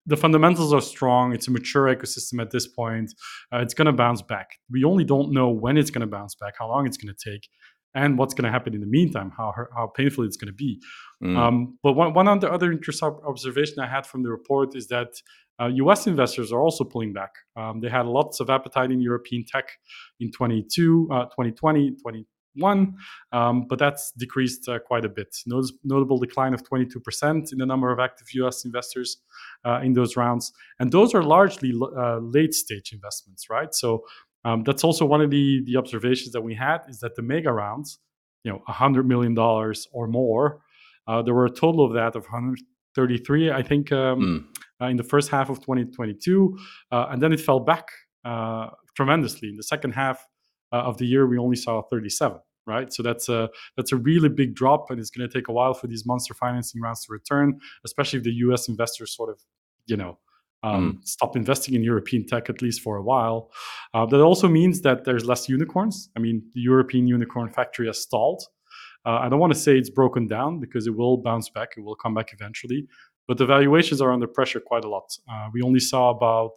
the 0.07 0.17
fundamentals 0.17 0.73
are 0.73 0.81
strong. 0.81 1.33
It's 1.33 1.49
a 1.49 1.51
mature 1.51 1.93
ecosystem 1.93 2.41
at 2.41 2.49
this 2.51 2.65
point. 2.65 3.13
Uh, 3.53 3.57
it's 3.57 3.73
going 3.73 3.87
to 3.87 3.91
bounce 3.91 4.21
back. 4.21 4.51
We 4.71 4.85
only 4.85 5.03
don't 5.03 5.33
know 5.33 5.49
when 5.49 5.77
it's 5.77 5.91
going 5.91 6.01
to 6.01 6.07
bounce 6.07 6.33
back, 6.35 6.53
how 6.57 6.69
long 6.69 6.87
it's 6.87 6.97
going 6.97 7.13
to 7.13 7.31
take 7.31 7.49
and 7.95 8.17
what's 8.17 8.33
going 8.33 8.45
to 8.45 8.51
happen 8.51 8.73
in 8.73 8.81
the 8.81 8.87
meantime, 8.87 9.31
how 9.35 9.53
how 9.75 9.87
painful 9.87 10.23
it's 10.23 10.37
going 10.37 10.47
to 10.47 10.53
be. 10.53 10.81
Mm. 11.23 11.37
Um, 11.37 11.77
but 11.83 11.93
one 11.93 12.13
one 12.13 12.27
other 12.27 12.51
other 12.51 12.71
interesting 12.71 13.09
observation 13.25 13.79
I 13.79 13.87
had 13.87 14.05
from 14.05 14.23
the 14.23 14.29
report 14.29 14.75
is 14.75 14.87
that 14.87 15.21
uh, 15.59 15.67
U.S. 15.67 16.05
investors 16.07 16.51
are 16.51 16.61
also 16.61 16.83
pulling 16.83 17.13
back. 17.13 17.31
Um, 17.55 17.79
they 17.81 17.89
had 17.89 18.05
lots 18.05 18.39
of 18.39 18.49
appetite 18.49 18.91
in 18.91 19.01
European 19.01 19.43
tech 19.43 19.69
in 20.19 20.31
22, 20.31 21.09
uh, 21.11 21.25
2020, 21.25 21.95
21, 21.99 22.93
um, 23.31 23.65
but 23.67 23.79
that's 23.79 24.11
decreased 24.11 24.69
uh, 24.69 24.77
quite 24.77 25.03
a 25.03 25.09
bit. 25.09 25.35
Notice, 25.47 25.73
notable 25.83 26.19
decline 26.19 26.53
of 26.53 26.61
22% 26.63 27.51
in 27.51 27.57
the 27.57 27.65
number 27.65 27.91
of 27.91 27.99
active 27.99 28.27
U.S. 28.33 28.65
investors 28.65 29.17
uh, 29.65 29.79
in 29.83 29.93
those 29.93 30.15
rounds, 30.15 30.51
and 30.79 30.91
those 30.91 31.15
are 31.15 31.23
largely 31.23 31.73
uh, 31.97 32.17
late 32.17 32.53
stage 32.53 32.93
investments, 32.93 33.49
right? 33.49 33.73
So 33.73 34.03
um, 34.45 34.63
that's 34.63 34.83
also 34.83 35.05
one 35.05 35.21
of 35.21 35.29
the 35.29 35.63
the 35.65 35.77
observations 35.77 36.31
that 36.31 36.41
we 36.41 36.53
had 36.55 36.79
is 36.87 36.99
that 36.99 37.15
the 37.15 37.21
mega 37.21 37.51
rounds, 37.51 37.99
you 38.43 38.51
know, 38.51 38.61
hundred 38.67 39.07
million 39.07 39.33
dollars 39.33 39.87
or 39.91 40.07
more, 40.07 40.61
uh, 41.07 41.21
there 41.21 41.33
were 41.33 41.45
a 41.45 41.51
total 41.51 41.85
of 41.85 41.93
that 41.93 42.15
of 42.15 42.23
133, 42.23 43.51
I 43.51 43.63
think, 43.63 43.91
um, 43.91 44.19
mm. 44.19 44.83
uh, 44.83 44.89
in 44.89 44.97
the 44.97 45.03
first 45.03 45.29
half 45.29 45.49
of 45.49 45.59
2022, 45.59 46.57
uh, 46.91 47.07
and 47.09 47.21
then 47.21 47.33
it 47.33 47.39
fell 47.39 47.59
back 47.59 47.87
uh, 48.25 48.67
tremendously. 48.95 49.49
In 49.49 49.55
the 49.55 49.63
second 49.63 49.91
half 49.91 50.25
uh, 50.73 50.77
of 50.77 50.97
the 50.97 51.05
year, 51.05 51.27
we 51.27 51.37
only 51.37 51.55
saw 51.55 51.81
37. 51.81 52.39
right? 52.65 52.91
So 52.91 53.01
that's 53.01 53.29
a 53.29 53.49
that's 53.77 53.91
a 53.93 53.95
really 53.95 54.29
big 54.29 54.53
drop, 54.53 54.91
and 54.91 54.99
it's 54.99 55.09
going 55.09 55.27
to 55.27 55.33
take 55.33 55.47
a 55.47 55.53
while 55.53 55.73
for 55.73 55.87
these 55.87 56.05
monster 56.05 56.33
financing 56.33 56.81
rounds 56.81 57.05
to 57.05 57.13
return, 57.13 57.59
especially 57.85 58.17
if 58.17 58.23
the 58.23 58.33
U.S. 58.47 58.67
investors 58.67 59.15
sort 59.15 59.29
of, 59.29 59.39
you 59.87 59.95
know, 59.95 60.19
um, 60.63 60.93
mm. 60.93 61.07
stop 61.07 61.35
investing 61.35 61.75
in 61.75 61.83
European 61.83 62.25
tech 62.25 62.49
at 62.49 62.61
least 62.61 62.81
for 62.81 62.97
a 62.97 63.03
while. 63.03 63.51
Uh, 63.93 64.05
that 64.05 64.21
also 64.21 64.47
means 64.47 64.81
that 64.81 65.05
there's 65.05 65.25
less 65.25 65.47
unicorns. 65.47 66.09
I 66.15 66.19
mean, 66.19 66.43
the 66.53 66.61
European 66.61 67.07
unicorn 67.07 67.49
factory 67.49 67.87
has 67.87 68.01
stalled. 68.01 68.43
Uh, 69.05 69.19
I 69.21 69.29
don't 69.29 69.39
want 69.39 69.53
to 69.53 69.59
say 69.59 69.77
it's 69.77 69.89
broken 69.89 70.27
down 70.27 70.59
because 70.59 70.87
it 70.87 70.95
will 70.95 71.17
bounce 71.17 71.49
back. 71.49 71.69
It 71.77 71.81
will 71.81 71.95
come 71.95 72.13
back 72.13 72.33
eventually. 72.33 72.87
But 73.27 73.37
the 73.37 73.45
valuations 73.45 73.99
are 73.99 74.11
under 74.11 74.25
pressure 74.25 74.61
quite 74.61 74.85
a 74.85 74.89
lot. 74.89 75.09
Uh, 75.29 75.49
we 75.53 75.61
only 75.61 75.81
saw 75.81 76.11
about 76.11 76.51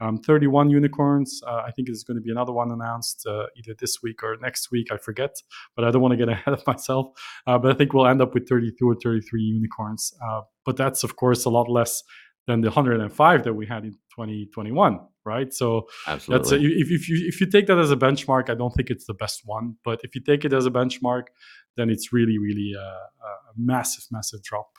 um, 0.00 0.18
31 0.18 0.70
unicorns. 0.70 1.40
Uh, 1.44 1.62
I 1.66 1.72
think 1.72 1.88
there's 1.88 2.04
going 2.04 2.16
to 2.16 2.20
be 2.20 2.30
another 2.30 2.52
one 2.52 2.70
announced 2.70 3.26
uh, 3.26 3.46
either 3.56 3.74
this 3.78 4.02
week 4.02 4.22
or 4.22 4.36
next 4.40 4.70
week. 4.70 4.92
I 4.92 4.98
forget, 4.98 5.34
but 5.74 5.84
I 5.84 5.90
don't 5.90 6.00
want 6.00 6.12
to 6.12 6.16
get 6.16 6.28
ahead 6.32 6.54
of 6.54 6.64
myself. 6.64 7.08
Uh, 7.46 7.58
but 7.58 7.72
I 7.72 7.74
think 7.74 7.92
we'll 7.92 8.06
end 8.06 8.22
up 8.22 8.34
with 8.34 8.48
32 8.48 8.88
or 8.88 8.94
33 9.02 9.42
unicorns. 9.42 10.12
Uh, 10.24 10.42
but 10.64 10.76
that's, 10.76 11.02
of 11.02 11.16
course, 11.16 11.44
a 11.44 11.50
lot 11.50 11.68
less 11.68 12.04
than 12.46 12.60
the 12.60 12.68
105 12.68 13.44
that 13.44 13.54
we 13.54 13.66
had 13.66 13.84
in 13.84 13.92
2021 13.92 15.00
right 15.24 15.52
so 15.52 15.86
Absolutely. 16.06 16.38
that's 16.38 16.52
a, 16.52 16.56
if, 16.56 16.90
if 16.90 17.08
you 17.08 17.28
if 17.28 17.40
you 17.40 17.46
take 17.46 17.66
that 17.66 17.78
as 17.78 17.90
a 17.90 17.96
benchmark 17.96 18.50
i 18.50 18.54
don't 18.54 18.72
think 18.72 18.90
it's 18.90 19.06
the 19.06 19.14
best 19.14 19.42
one 19.44 19.76
but 19.84 20.00
if 20.02 20.14
you 20.14 20.20
take 20.20 20.44
it 20.44 20.52
as 20.52 20.66
a 20.66 20.70
benchmark 20.70 21.24
then 21.76 21.90
it's 21.90 22.12
really 22.12 22.38
really 22.38 22.72
a, 22.76 22.80
a 22.82 23.52
massive 23.56 24.04
massive 24.10 24.42
drop 24.42 24.72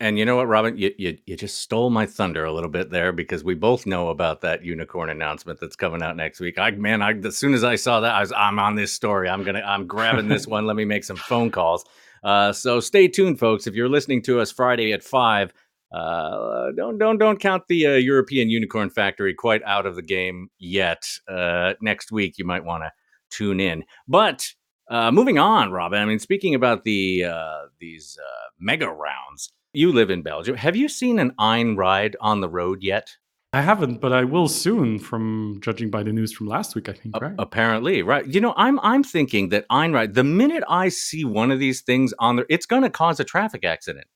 and 0.00 0.18
you 0.18 0.24
know 0.24 0.34
what, 0.34 0.48
Robin, 0.48 0.76
you, 0.76 0.92
you 0.98 1.18
you 1.24 1.36
just 1.36 1.58
stole 1.58 1.88
my 1.88 2.04
thunder 2.04 2.44
a 2.44 2.52
little 2.52 2.68
bit 2.68 2.90
there 2.90 3.12
because 3.12 3.44
we 3.44 3.54
both 3.54 3.86
know 3.86 4.08
about 4.08 4.40
that 4.40 4.64
unicorn 4.64 5.08
announcement 5.08 5.60
that's 5.60 5.76
coming 5.76 6.02
out 6.02 6.16
next 6.16 6.40
week. 6.40 6.58
I 6.58 6.72
man, 6.72 7.00
I 7.00 7.12
as 7.12 7.36
soon 7.36 7.54
as 7.54 7.62
I 7.62 7.76
saw 7.76 8.00
that, 8.00 8.12
I 8.12 8.20
was 8.20 8.32
I'm 8.32 8.58
on 8.58 8.74
this 8.74 8.92
story. 8.92 9.28
I'm 9.28 9.44
gonna 9.44 9.62
I'm 9.64 9.86
grabbing 9.86 10.26
this 10.26 10.46
one. 10.48 10.66
Let 10.66 10.74
me 10.74 10.84
make 10.84 11.04
some 11.04 11.16
phone 11.16 11.52
calls. 11.52 11.84
Uh, 12.24 12.52
so 12.52 12.80
stay 12.80 13.06
tuned, 13.06 13.38
folks. 13.38 13.68
If 13.68 13.74
you're 13.74 13.88
listening 13.88 14.22
to 14.22 14.40
us 14.40 14.50
Friday 14.50 14.92
at 14.92 15.04
five, 15.04 15.52
uh, 15.92 16.72
don't 16.76 16.98
don't 16.98 17.18
don't 17.18 17.40
count 17.40 17.64
the 17.68 17.86
uh, 17.86 17.90
European 17.92 18.50
Unicorn 18.50 18.90
Factory 18.90 19.32
quite 19.32 19.62
out 19.64 19.86
of 19.86 19.94
the 19.94 20.02
game 20.02 20.48
yet. 20.58 21.04
Uh, 21.28 21.74
next 21.80 22.10
week 22.10 22.36
you 22.36 22.44
might 22.44 22.64
want 22.64 22.82
to 22.82 22.90
tune 23.30 23.60
in. 23.60 23.84
But 24.08 24.52
uh, 24.90 25.10
moving 25.10 25.38
on, 25.38 25.72
Robin. 25.72 26.00
I 26.00 26.04
mean, 26.04 26.18
speaking 26.18 26.54
about 26.54 26.84
the 26.84 27.24
uh, 27.24 27.66
these 27.78 28.18
uh, 28.20 28.48
mega 28.58 28.88
rounds, 28.88 29.52
you 29.72 29.92
live 29.92 30.10
in 30.10 30.22
Belgium. 30.22 30.56
Have 30.56 30.76
you 30.76 30.88
seen 30.88 31.18
an 31.18 31.32
Einride 31.38 32.14
on 32.20 32.40
the 32.40 32.48
road 32.48 32.82
yet? 32.82 33.16
I 33.52 33.60
haven't, 33.60 34.00
but 34.00 34.12
I 34.12 34.24
will 34.24 34.48
soon. 34.48 34.98
From 34.98 35.60
judging 35.62 35.88
by 35.88 36.02
the 36.02 36.12
news 36.12 36.32
from 36.32 36.48
last 36.48 36.74
week, 36.74 36.88
I 36.88 36.92
think. 36.92 37.20
Right? 37.20 37.34
apparently, 37.38 38.02
right. 38.02 38.26
You 38.26 38.40
know, 38.40 38.52
I'm 38.56 38.80
I'm 38.80 39.04
thinking 39.04 39.50
that 39.50 39.68
Einride. 39.68 40.14
The 40.14 40.24
minute 40.24 40.64
I 40.68 40.88
see 40.88 41.24
one 41.24 41.52
of 41.52 41.60
these 41.60 41.82
things 41.82 42.12
on 42.18 42.36
there, 42.36 42.46
it's 42.48 42.66
going 42.66 42.82
to 42.82 42.90
cause 42.90 43.20
a 43.20 43.24
traffic 43.24 43.64
accident 43.64 44.06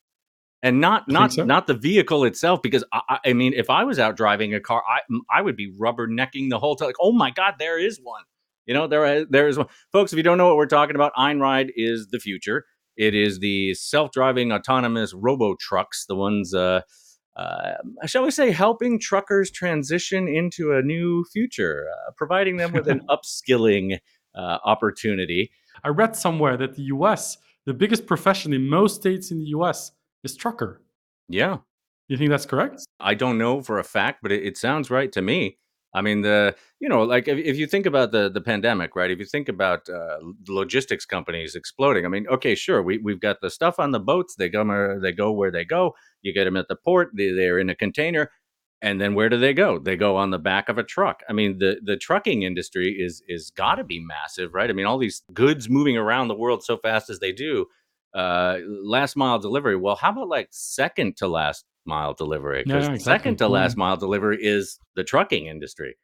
and 0.62 0.81
not 0.81 1.09
not 1.09 1.33
so. 1.33 1.45
not 1.45 1.67
the 1.67 1.75
vehicle 1.75 2.25
itself 2.25 2.62
because 2.62 2.85
I, 2.93 3.19
I, 3.27 3.33
mean 3.33 3.53
if 3.55 3.71
i 3.71 3.85
was 3.85 3.99
out 3.99 4.17
driving 4.17 4.55
a 4.55 4.61
car 4.61 4.83
i 4.88 5.00
i 5.31 5.41
would 5.41 5.57
be 5.57 5.73
rubbernecking 5.73 6.50
the 6.50 6.59
whole 6.59 6.77
time 6.77 6.87
like 6.87 6.97
oh 7.00 7.12
my 7.12 7.31
god 7.31 7.55
there 7.59 7.79
is 7.79 8.00
one. 8.03 8.23
You 8.67 8.75
know 8.75 8.87
there 8.87 9.25
there 9.25 9.49
is 9.49 9.57
one. 9.57 9.69
Folks 9.93 10.12
if 10.12 10.17
you 10.19 10.23
don't 10.23 10.37
know 10.37 10.47
what 10.47 10.57
we're 10.57 10.67
talking 10.67 10.95
about 10.95 11.15
einride 11.15 11.71
is 11.75 12.09
the 12.09 12.19
future. 12.19 12.67
It 12.99 13.15
is 13.15 13.38
the 13.38 13.75
self-driving 13.75 14.53
autonomous 14.53 15.15
robo 15.15 15.55
trucks 15.55 16.05
the 16.07 16.17
ones 16.17 16.53
uh, 16.53 16.83
uh, 17.37 17.75
shall 18.07 18.25
we 18.25 18.31
say 18.31 18.50
helping 18.50 18.99
truckers 18.99 19.50
transition 19.50 20.29
into 20.29 20.73
a 20.73 20.83
new 20.83 21.25
future 21.33 21.87
uh, 21.88 22.11
providing 22.17 22.57
them 22.57 22.73
with 22.73 22.88
an 22.88 23.00
upskilling 23.09 24.00
uh, 24.35 24.59
opportunity. 24.65 25.50
I 25.85 25.88
read 25.88 26.17
somewhere 26.17 26.57
that 26.57 26.75
the 26.75 26.83
us 26.83 27.38
the 27.65 27.75
biggest 27.75 28.07
profession 28.07 28.53
in 28.53 28.69
most 28.69 28.97
states 28.97 29.31
in 29.31 29.38
the 29.38 29.59
us 29.59 29.93
is 30.25 30.37
trucker. 30.37 30.82
Yeah. 31.28 31.58
You 32.08 32.16
think 32.16 32.30
that's 32.30 32.46
correct? 32.46 32.84
I 33.00 33.14
don't 33.14 33.38
know 33.38 33.60
for 33.60 33.78
a 33.78 33.84
fact, 33.84 34.20
but 34.22 34.32
it, 34.32 34.44
it 34.44 34.56
sounds 34.56 34.90
right 34.90 35.12
to 35.12 35.22
me. 35.22 35.58
I 35.94 36.02
mean, 36.02 36.22
the 36.22 36.54
you 36.80 36.88
know, 36.88 37.02
like 37.02 37.28
if, 37.28 37.38
if 37.38 37.56
you 37.56 37.66
think 37.66 37.87
about 37.87 38.12
the 38.12 38.30
the 38.30 38.40
pandemic, 38.40 38.94
right? 38.94 39.10
If 39.10 39.18
you 39.18 39.25
think 39.25 39.48
about 39.48 39.88
uh, 39.88 40.18
logistics 40.46 41.06
companies 41.06 41.54
exploding, 41.54 42.04
I 42.04 42.08
mean, 42.08 42.26
okay, 42.28 42.54
sure, 42.54 42.82
we 42.82 42.98
we've 42.98 43.20
got 43.20 43.40
the 43.40 43.50
stuff 43.50 43.78
on 43.78 43.90
the 43.90 44.00
boats. 44.00 44.34
They 44.34 44.48
go 44.48 44.98
they 45.00 45.12
go 45.12 45.32
where 45.32 45.50
they 45.50 45.64
go. 45.64 45.94
You 46.22 46.34
get 46.34 46.44
them 46.44 46.56
at 46.56 46.68
the 46.68 46.76
port. 46.76 47.10
They, 47.14 47.30
they're 47.32 47.58
in 47.58 47.70
a 47.70 47.75
container, 47.75 48.30
and 48.82 49.00
then 49.00 49.14
where 49.14 49.30
do 49.30 49.38
they 49.38 49.54
go? 49.54 49.78
They 49.78 49.96
go 49.96 50.16
on 50.16 50.30
the 50.30 50.38
back 50.38 50.68
of 50.68 50.76
a 50.76 50.84
truck. 50.84 51.22
I 51.28 51.32
mean, 51.32 51.58
the 51.58 51.80
the 51.82 51.96
trucking 51.96 52.42
industry 52.42 52.90
is 52.98 53.22
is 53.26 53.50
got 53.50 53.76
to 53.76 53.84
be 53.84 53.98
massive, 53.98 54.52
right? 54.52 54.68
I 54.68 54.75
mean, 54.75 54.87
all 54.87 54.98
these 54.98 55.22
goods 55.32 55.70
moving 55.70 55.96
around 55.96 56.28
the 56.28 56.34
world 56.34 56.62
so 56.64 56.76
fast 56.76 57.08
as 57.08 57.18
they 57.18 57.32
do 57.32 57.66
uh, 58.15 58.59
last 58.67 59.17
mile 59.17 59.38
delivery. 59.38 59.77
Well, 59.77 59.97
how 59.97 60.11
about 60.11 60.29
like 60.29 60.49
second 60.50 61.17
to 61.19 61.29
last 61.29 61.65
mile 61.85 62.15
delivery? 62.15 62.62
Because 62.65 62.87
yeah, 62.87 62.95
exactly. 62.95 63.19
second 63.19 63.37
to 63.38 63.49
last 63.49 63.77
mile 63.77 63.97
delivery 63.97 64.38
is 64.41 64.79
the 64.97 65.05
trucking 65.05 65.47
industry. 65.47 65.97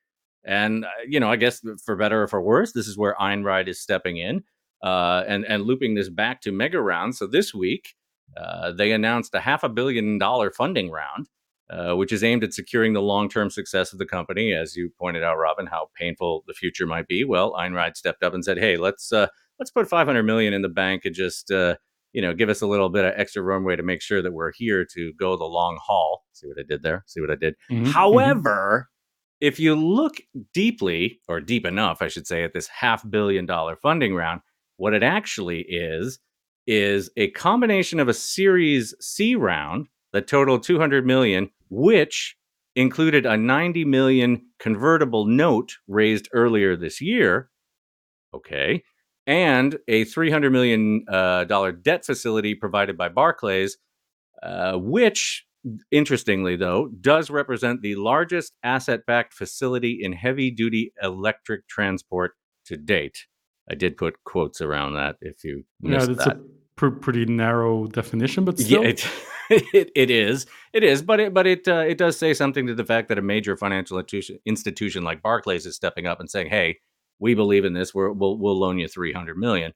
And 0.44 0.84
uh, 0.84 0.88
you 1.06 1.20
know, 1.20 1.30
I 1.30 1.36
guess 1.36 1.62
for 1.84 1.96
better 1.96 2.22
or 2.22 2.28
for 2.28 2.42
worse, 2.42 2.72
this 2.72 2.86
is 2.86 2.98
where 2.98 3.16
Einride 3.20 3.68
is 3.68 3.80
stepping 3.80 4.18
in 4.18 4.44
uh, 4.82 5.24
and 5.26 5.44
and 5.46 5.64
looping 5.64 5.94
this 5.94 6.10
back 6.10 6.40
to 6.42 6.52
mega 6.52 6.80
round. 6.80 7.16
So 7.16 7.26
this 7.26 7.54
week, 7.54 7.94
uh, 8.36 8.72
they 8.72 8.92
announced 8.92 9.34
a 9.34 9.40
half 9.40 9.64
a 9.64 9.68
billion 9.68 10.18
dollar 10.18 10.50
funding 10.50 10.90
round, 10.90 11.28
uh, 11.70 11.94
which 11.94 12.12
is 12.12 12.22
aimed 12.22 12.44
at 12.44 12.52
securing 12.52 12.92
the 12.92 13.00
long 13.02 13.30
term 13.30 13.48
success 13.48 13.92
of 13.94 13.98
the 13.98 14.06
company. 14.06 14.52
As 14.52 14.76
you 14.76 14.90
pointed 14.98 15.22
out, 15.22 15.38
Robin, 15.38 15.66
how 15.66 15.88
painful 15.98 16.44
the 16.46 16.52
future 16.52 16.86
might 16.86 17.08
be. 17.08 17.24
Well, 17.24 17.52
Einride 17.54 17.96
stepped 17.96 18.22
up 18.22 18.34
and 18.34 18.44
said, 18.44 18.58
"Hey, 18.58 18.76
let's 18.76 19.10
uh, 19.10 19.28
let's 19.58 19.70
put 19.70 19.88
500 19.88 20.22
million 20.22 20.52
in 20.52 20.62
the 20.62 20.68
bank 20.68 21.06
and 21.06 21.14
just 21.14 21.50
uh, 21.50 21.76
you 22.14 22.22
know, 22.22 22.32
give 22.32 22.48
us 22.48 22.62
a 22.62 22.66
little 22.66 22.88
bit 22.88 23.04
of 23.04 23.12
extra 23.16 23.42
runway 23.42 23.74
to 23.76 23.82
make 23.82 24.00
sure 24.00 24.22
that 24.22 24.32
we're 24.32 24.52
here 24.52 24.86
to 24.94 25.12
go 25.18 25.36
the 25.36 25.44
long 25.44 25.78
haul. 25.84 26.24
See 26.32 26.46
what 26.46 26.58
I 26.58 26.62
did 26.66 26.82
there? 26.82 27.02
See 27.06 27.20
what 27.20 27.30
I 27.30 27.34
did? 27.34 27.54
Mm-hmm. 27.70 27.82
mm-hmm. 27.82 27.92
However, 27.92 28.88
mm-hmm. 28.88 29.46
if 29.46 29.60
you 29.60 29.74
look 29.74 30.16
deeply, 30.54 31.20
or 31.28 31.40
deep 31.40 31.66
enough, 31.66 32.00
I 32.00 32.08
should 32.08 32.26
say, 32.26 32.44
at 32.44 32.54
this 32.54 32.68
half 32.68 33.08
billion 33.10 33.46
dollar 33.46 33.76
funding 33.76 34.14
round, 34.14 34.40
what 34.76 34.94
it 34.94 35.02
actually 35.02 35.62
is, 35.68 36.20
is 36.66 37.10
a 37.16 37.30
combination 37.32 37.98
of 37.98 38.08
a 38.08 38.14
Series 38.14 38.94
C 39.00 39.34
round 39.34 39.88
that 40.12 40.28
totaled 40.28 40.62
200 40.62 41.04
million, 41.04 41.50
which 41.68 42.36
included 42.76 43.26
a 43.26 43.36
90 43.36 43.84
million 43.84 44.46
convertible 44.60 45.26
note 45.26 45.76
raised 45.88 46.28
earlier 46.32 46.76
this 46.76 47.00
year. 47.00 47.50
Okay 48.32 48.84
and 49.26 49.78
a 49.88 50.04
$300 50.04 50.52
million 50.52 51.04
uh, 51.08 51.44
debt 51.82 52.04
facility 52.04 52.54
provided 52.54 52.96
by 52.96 53.08
Barclays, 53.08 53.78
uh, 54.42 54.76
which, 54.76 55.46
interestingly, 55.90 56.56
though, 56.56 56.88
does 57.00 57.30
represent 57.30 57.82
the 57.82 57.94
largest 57.94 58.52
asset 58.62 59.06
backed 59.06 59.32
facility 59.32 59.98
in 60.02 60.12
heavy 60.12 60.50
duty 60.50 60.92
electric 61.02 61.66
transport 61.68 62.32
to 62.66 62.76
date. 62.76 63.26
I 63.70 63.74
did 63.74 63.96
put 63.96 64.22
quotes 64.24 64.60
around 64.60 64.94
that 64.94 65.16
if 65.20 65.42
you 65.42 65.64
missed 65.80 66.08
yeah, 66.08 66.14
that's 66.14 66.28
that. 66.28 66.36
a 66.36 66.44
pr- 66.76 66.88
pretty 66.88 67.24
narrow 67.24 67.86
definition, 67.86 68.44
but 68.44 68.58
still. 68.58 68.82
Yeah, 68.82 68.90
it, 68.90 69.08
it, 69.72 69.90
it 69.94 70.10
is. 70.10 70.46
It 70.74 70.84
is, 70.84 71.00
but 71.00 71.18
it 71.18 71.32
but 71.32 71.46
it 71.46 71.66
uh, 71.66 71.84
it 71.88 71.96
does 71.96 72.18
say 72.18 72.34
something 72.34 72.66
to 72.66 72.74
the 72.74 72.84
fact 72.84 73.08
that 73.08 73.18
a 73.18 73.22
major 73.22 73.56
financial 73.56 73.98
institution, 73.98 74.38
institution 74.44 75.02
like 75.02 75.22
Barclays 75.22 75.64
is 75.64 75.76
stepping 75.76 76.06
up 76.06 76.20
and 76.20 76.30
saying, 76.30 76.50
"Hey, 76.50 76.80
we 77.18 77.34
believe 77.34 77.64
in 77.64 77.72
this. 77.72 77.94
we 77.94 78.02
will 78.10 78.38
we'll 78.38 78.58
loan 78.58 78.78
you 78.78 78.88
300 78.88 79.36
million. 79.36 79.72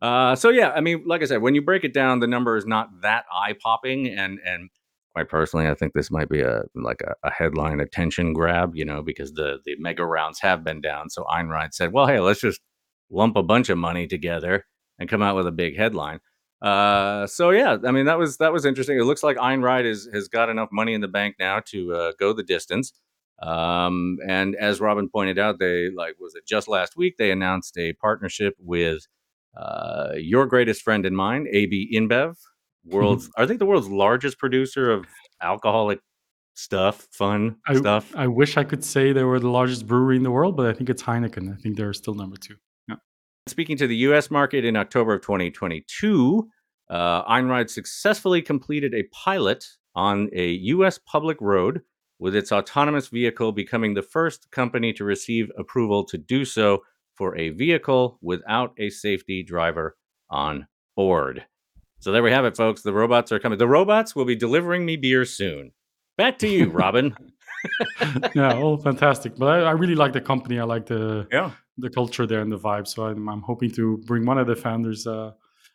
Uh, 0.00 0.34
so 0.34 0.48
yeah, 0.48 0.70
I 0.70 0.80
mean, 0.80 1.04
like 1.06 1.22
I 1.22 1.26
said, 1.26 1.42
when 1.42 1.54
you 1.54 1.62
break 1.62 1.84
it 1.84 1.94
down, 1.94 2.20
the 2.20 2.26
number 2.26 2.56
is 2.56 2.66
not 2.66 2.88
that 3.02 3.24
eye 3.32 3.54
popping, 3.62 4.08
and 4.08 4.40
and 4.44 4.70
quite 5.14 5.28
personally, 5.28 5.68
I 5.68 5.74
think 5.74 5.92
this 5.92 6.10
might 6.10 6.28
be 6.28 6.40
a 6.40 6.62
like 6.74 7.02
a, 7.02 7.14
a, 7.22 7.30
headline 7.30 7.80
attention 7.80 8.32
grab, 8.32 8.72
you 8.74 8.84
know, 8.84 9.02
because 9.02 9.32
the 9.34 9.58
the 9.64 9.76
mega 9.78 10.04
rounds 10.04 10.40
have 10.40 10.64
been 10.64 10.80
down. 10.80 11.10
So 11.10 11.24
Einride 11.24 11.72
said, 11.72 11.92
well, 11.92 12.06
hey, 12.06 12.20
let's 12.20 12.40
just 12.40 12.60
lump 13.10 13.36
a 13.36 13.42
bunch 13.42 13.68
of 13.68 13.78
money 13.78 14.06
together 14.06 14.66
and 14.98 15.08
come 15.08 15.22
out 15.22 15.36
with 15.36 15.46
a 15.46 15.52
big 15.52 15.76
headline. 15.76 16.20
Uh, 16.62 17.26
so 17.26 17.50
yeah, 17.50 17.76
I 17.84 17.90
mean 17.90 18.06
that 18.06 18.18
was 18.18 18.38
that 18.38 18.52
was 18.52 18.64
interesting. 18.64 18.98
It 18.98 19.04
looks 19.04 19.22
like 19.22 19.36
Einride 19.36 19.84
is, 19.84 20.08
has 20.12 20.28
got 20.28 20.48
enough 20.48 20.68
money 20.72 20.94
in 20.94 21.00
the 21.00 21.08
bank 21.08 21.36
now 21.38 21.60
to 21.66 21.94
uh, 21.94 22.12
go 22.18 22.32
the 22.32 22.44
distance. 22.44 22.92
Um, 23.42 24.18
and 24.26 24.54
as 24.54 24.80
Robin 24.80 25.08
pointed 25.08 25.38
out, 25.38 25.58
they 25.58 25.90
like 25.90 26.14
was 26.20 26.34
it 26.34 26.46
just 26.46 26.68
last 26.68 26.96
week 26.96 27.16
they 27.18 27.30
announced 27.30 27.76
a 27.76 27.92
partnership 27.94 28.54
with 28.58 29.06
uh, 29.56 30.12
your 30.16 30.46
greatest 30.46 30.82
friend 30.82 31.04
and 31.04 31.16
mine, 31.16 31.46
AB 31.50 31.92
InBev, 31.94 32.36
world's 32.84 33.30
I 33.36 33.46
think 33.46 33.58
the 33.58 33.66
world's 33.66 33.88
largest 33.88 34.38
producer 34.38 34.90
of 34.90 35.06
alcoholic 35.40 36.00
stuff, 36.54 37.08
fun 37.10 37.56
I, 37.66 37.74
stuff. 37.74 38.14
I 38.14 38.26
wish 38.26 38.56
I 38.56 38.64
could 38.64 38.84
say 38.84 39.12
they 39.12 39.24
were 39.24 39.40
the 39.40 39.50
largest 39.50 39.86
brewery 39.86 40.16
in 40.16 40.22
the 40.22 40.30
world, 40.30 40.56
but 40.56 40.66
I 40.66 40.72
think 40.72 40.88
it's 40.90 41.02
Heineken. 41.02 41.52
I 41.52 41.60
think 41.60 41.76
they're 41.76 41.92
still 41.92 42.14
number 42.14 42.36
two. 42.36 42.56
Yeah. 42.88 42.96
Speaking 43.48 43.76
to 43.78 43.86
the 43.86 43.96
U.S. 43.96 44.30
market 44.30 44.64
in 44.64 44.76
October 44.76 45.14
of 45.14 45.22
2022, 45.22 46.48
uh, 46.90 47.24
Einride 47.24 47.70
successfully 47.70 48.42
completed 48.42 48.94
a 48.94 49.04
pilot 49.12 49.66
on 49.94 50.28
a 50.32 50.50
U.S. 50.50 50.98
public 50.98 51.38
road 51.40 51.80
with 52.22 52.36
its 52.36 52.52
autonomous 52.52 53.08
vehicle 53.08 53.50
becoming 53.50 53.94
the 53.94 54.00
first 54.00 54.48
company 54.52 54.92
to 54.92 55.02
receive 55.02 55.50
approval 55.58 56.04
to 56.04 56.16
do 56.16 56.44
so 56.44 56.80
for 57.16 57.36
a 57.36 57.48
vehicle 57.48 58.16
without 58.22 58.72
a 58.78 58.88
safety 58.90 59.42
driver 59.42 59.96
on 60.30 60.68
board. 60.94 61.44
So 61.98 62.12
there 62.12 62.22
we 62.22 62.30
have 62.30 62.44
it, 62.44 62.56
folks. 62.56 62.82
The 62.82 62.92
robots 62.92 63.32
are 63.32 63.40
coming. 63.40 63.58
The 63.58 63.66
robots 63.66 64.14
will 64.14 64.24
be 64.24 64.36
delivering 64.36 64.86
me 64.86 64.96
beer 64.96 65.24
soon. 65.24 65.72
Back 66.16 66.38
to 66.38 66.48
you, 66.48 66.70
Robin. 66.70 67.12
yeah, 68.36 68.54
well, 68.54 68.76
fantastic. 68.76 69.34
But 69.34 69.46
I, 69.46 69.58
I, 69.62 69.70
really 69.72 69.96
like 69.96 70.12
the 70.12 70.20
company. 70.20 70.60
I 70.60 70.64
like 70.64 70.86
the 70.86 71.26
yeah. 71.32 71.50
the 71.78 71.90
culture 71.90 72.24
there 72.24 72.40
and 72.40 72.52
the 72.52 72.58
vibe. 72.58 72.86
So 72.86 73.06
I'm, 73.06 73.28
I'm 73.28 73.42
hoping 73.42 73.72
to 73.72 73.96
bring 74.06 74.24
one 74.26 74.38
of 74.38 74.46
the 74.46 74.54
founders 74.54 75.08
uh, 75.08 75.32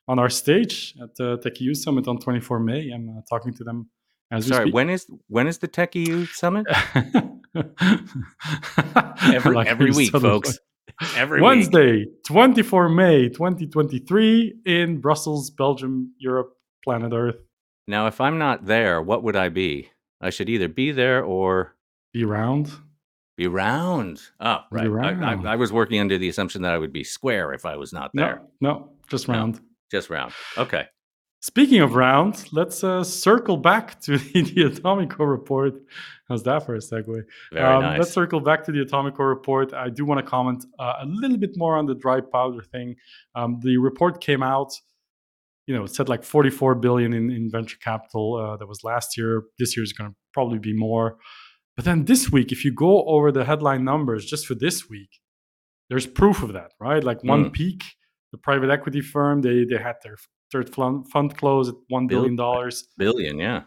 on 0.07 0.17
our 0.17 0.29
stage 0.29 0.95
at 1.03 1.13
the 1.15 1.39
Tech 1.39 1.55
TechEU 1.55 1.75
Summit 1.75 2.07
on 2.07 2.19
24 2.19 2.61
May. 2.61 2.91
I'm 2.91 3.09
uh, 3.09 3.21
talking 3.29 3.53
to 3.55 3.65
them 3.65 3.89
Sorry, 4.39 4.65
we 4.65 4.71
when 4.71 4.89
is 4.89 5.07
when 5.27 5.47
is 5.47 5.59
the 5.59 5.67
TechEU 5.67 6.27
Summit? 6.27 6.65
every 9.33 9.55
like 9.55 9.67
every 9.67 9.91
week, 9.91 10.11
folks. 10.11 10.59
Every 11.15 11.41
Wednesday, 11.41 11.99
week. 11.99 12.23
24 12.25 12.89
May 12.89 13.29
2023 13.29 14.55
in 14.65 14.99
Brussels, 14.99 15.51
Belgium, 15.51 16.13
Europe, 16.17 16.53
planet 16.83 17.13
Earth. 17.13 17.37
Now, 17.87 18.07
if 18.07 18.19
I'm 18.19 18.37
not 18.37 18.65
there, 18.65 19.01
what 19.01 19.23
would 19.23 19.35
I 19.35 19.49
be? 19.49 19.89
I 20.19 20.29
should 20.29 20.49
either 20.49 20.67
be 20.67 20.91
there 20.91 21.23
or 21.23 21.75
be 22.13 22.25
round. 22.25 22.71
Be 23.37 23.47
round. 23.47 24.21
Oh, 24.39 24.59
right. 24.71 24.89
Round. 24.89 25.23
I, 25.23 25.33
I, 25.33 25.53
I, 25.53 25.55
was 25.55 25.71
working 25.71 25.99
under 25.99 26.17
the 26.17 26.27
assumption 26.27 26.63
that 26.63 26.73
I 26.73 26.79
would 26.79 26.91
be 26.91 27.03
square 27.03 27.53
if 27.53 27.65
I 27.65 27.75
was 27.75 27.93
not 27.93 28.09
there. 28.15 28.41
No, 28.59 28.69
no 28.69 28.89
just 29.07 29.27
round. 29.27 29.55
No, 29.55 29.61
just 29.91 30.09
round. 30.09 30.33
Okay. 30.57 30.87
Speaking 31.39 31.81
of 31.81 31.93
round, 31.93 32.45
let's 32.51 32.83
uh, 32.83 33.03
circle 33.03 33.57
back 33.57 34.01
to 34.01 34.17
the, 34.17 34.41
the 34.41 34.63
Atomico 34.69 35.19
report. 35.19 35.75
How's 36.27 36.43
that 36.43 36.65
for 36.65 36.75
a 36.75 36.79
segue? 36.79 37.23
Very 37.53 37.65
um, 37.65 37.81
nice. 37.83 37.99
Let's 37.99 38.11
circle 38.11 38.39
back 38.39 38.63
to 38.65 38.71
the 38.71 38.83
Atomico 38.83 39.19
report. 39.19 39.73
I 39.73 39.89
do 39.89 40.03
want 40.03 40.19
to 40.19 40.25
comment 40.25 40.65
uh, 40.79 40.93
a 41.01 41.05
little 41.05 41.37
bit 41.37 41.51
more 41.55 41.77
on 41.77 41.85
the 41.85 41.95
dry 41.95 42.21
powder 42.21 42.63
thing. 42.63 42.95
Um, 43.35 43.59
the 43.61 43.77
report 43.77 44.19
came 44.19 44.41
out, 44.41 44.73
you 45.67 45.75
know, 45.75 45.83
it 45.83 45.93
said 45.93 46.09
like 46.09 46.23
44 46.23 46.75
billion 46.75 47.13
in, 47.13 47.29
in 47.29 47.51
venture 47.51 47.77
capital. 47.77 48.35
Uh, 48.35 48.57
that 48.57 48.67
was 48.67 48.83
last 48.83 49.15
year. 49.15 49.43
This 49.59 49.77
year 49.77 49.83
is 49.83 49.93
going 49.93 50.09
to 50.09 50.15
probably 50.33 50.59
be 50.59 50.73
more. 50.73 51.17
But 51.75 51.85
then 51.85 52.05
this 52.05 52.31
week, 52.31 52.51
if 52.51 52.65
you 52.65 52.73
go 52.73 53.03
over 53.05 53.31
the 53.31 53.45
headline 53.45 53.83
numbers 53.83 54.25
just 54.25 54.47
for 54.47 54.55
this 54.55 54.89
week, 54.89 55.19
there's 55.89 56.07
proof 56.07 56.41
of 56.41 56.53
that, 56.53 56.71
right? 56.79 57.03
Like 57.03 57.23
one 57.23 57.45
mm. 57.45 57.53
peak, 57.53 57.83
the 58.31 58.39
private 58.39 58.71
equity 58.71 59.01
firm, 59.01 59.41
they 59.41 59.63
they 59.63 59.77
had 59.77 59.95
their 60.03 60.17
third 60.51 60.73
fund 60.73 61.37
close 61.37 61.69
at 61.69 61.75
one 61.89 62.07
billion 62.07 62.35
dollars. 62.35 62.87
Billion, 62.97 63.39
yeah, 63.39 63.63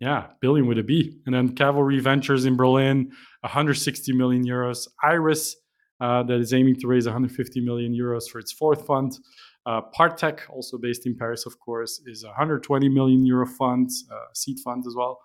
yeah, 0.00 0.26
billion 0.40 0.66
with 0.66 0.78
a 0.78 0.82
B. 0.82 1.20
And 1.26 1.34
then 1.34 1.54
Cavalry 1.54 2.00
Ventures 2.00 2.44
in 2.44 2.56
Berlin, 2.56 3.12
160 3.40 4.12
million 4.12 4.44
euros. 4.44 4.88
Iris 5.02 5.56
uh, 6.00 6.22
that 6.24 6.40
is 6.40 6.52
aiming 6.52 6.76
to 6.80 6.88
raise 6.88 7.06
150 7.06 7.60
million 7.60 7.94
euros 7.94 8.28
for 8.28 8.38
its 8.38 8.52
fourth 8.52 8.86
fund. 8.86 9.18
Uh, 9.64 9.80
Partech, 9.96 10.40
also 10.50 10.76
based 10.76 11.06
in 11.06 11.16
Paris, 11.16 11.46
of 11.46 11.58
course, 11.60 12.02
is 12.06 12.24
a 12.24 12.26
120 12.26 12.88
million 12.88 13.24
euro 13.24 13.46
fund, 13.46 13.88
uh, 14.10 14.16
seed 14.34 14.58
fund 14.64 14.84
as 14.88 14.94
well. 14.96 15.20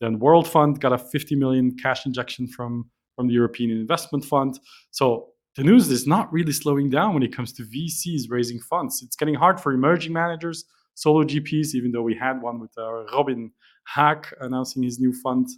Then 0.00 0.20
World 0.20 0.46
Fund 0.48 0.80
got 0.80 0.92
a 0.92 0.98
50 0.98 1.34
million 1.34 1.76
cash 1.76 2.06
injection 2.06 2.46
from 2.46 2.88
from 3.16 3.26
the 3.26 3.34
European 3.34 3.70
Investment 3.70 4.24
Fund. 4.24 4.58
So 4.92 5.30
the 5.56 5.64
news 5.64 5.90
is 5.90 6.06
not 6.06 6.32
really 6.32 6.52
slowing 6.52 6.90
down 6.90 7.14
when 7.14 7.22
it 7.22 7.34
comes 7.34 7.52
to 7.54 7.62
VCs 7.64 8.30
raising 8.30 8.60
funds. 8.60 9.02
It's 9.02 9.16
getting 9.16 9.34
hard 9.34 9.60
for 9.60 9.72
emerging 9.72 10.12
managers, 10.12 10.64
solo 10.94 11.24
GPs, 11.24 11.74
even 11.74 11.92
though 11.92 12.02
we 12.02 12.14
had 12.14 12.40
one 12.40 12.60
with 12.60 12.70
uh, 12.78 13.04
Robin 13.12 13.50
Haak 13.94 14.32
announcing 14.40 14.82
his 14.82 15.00
new 15.00 15.12
fund, 15.12 15.48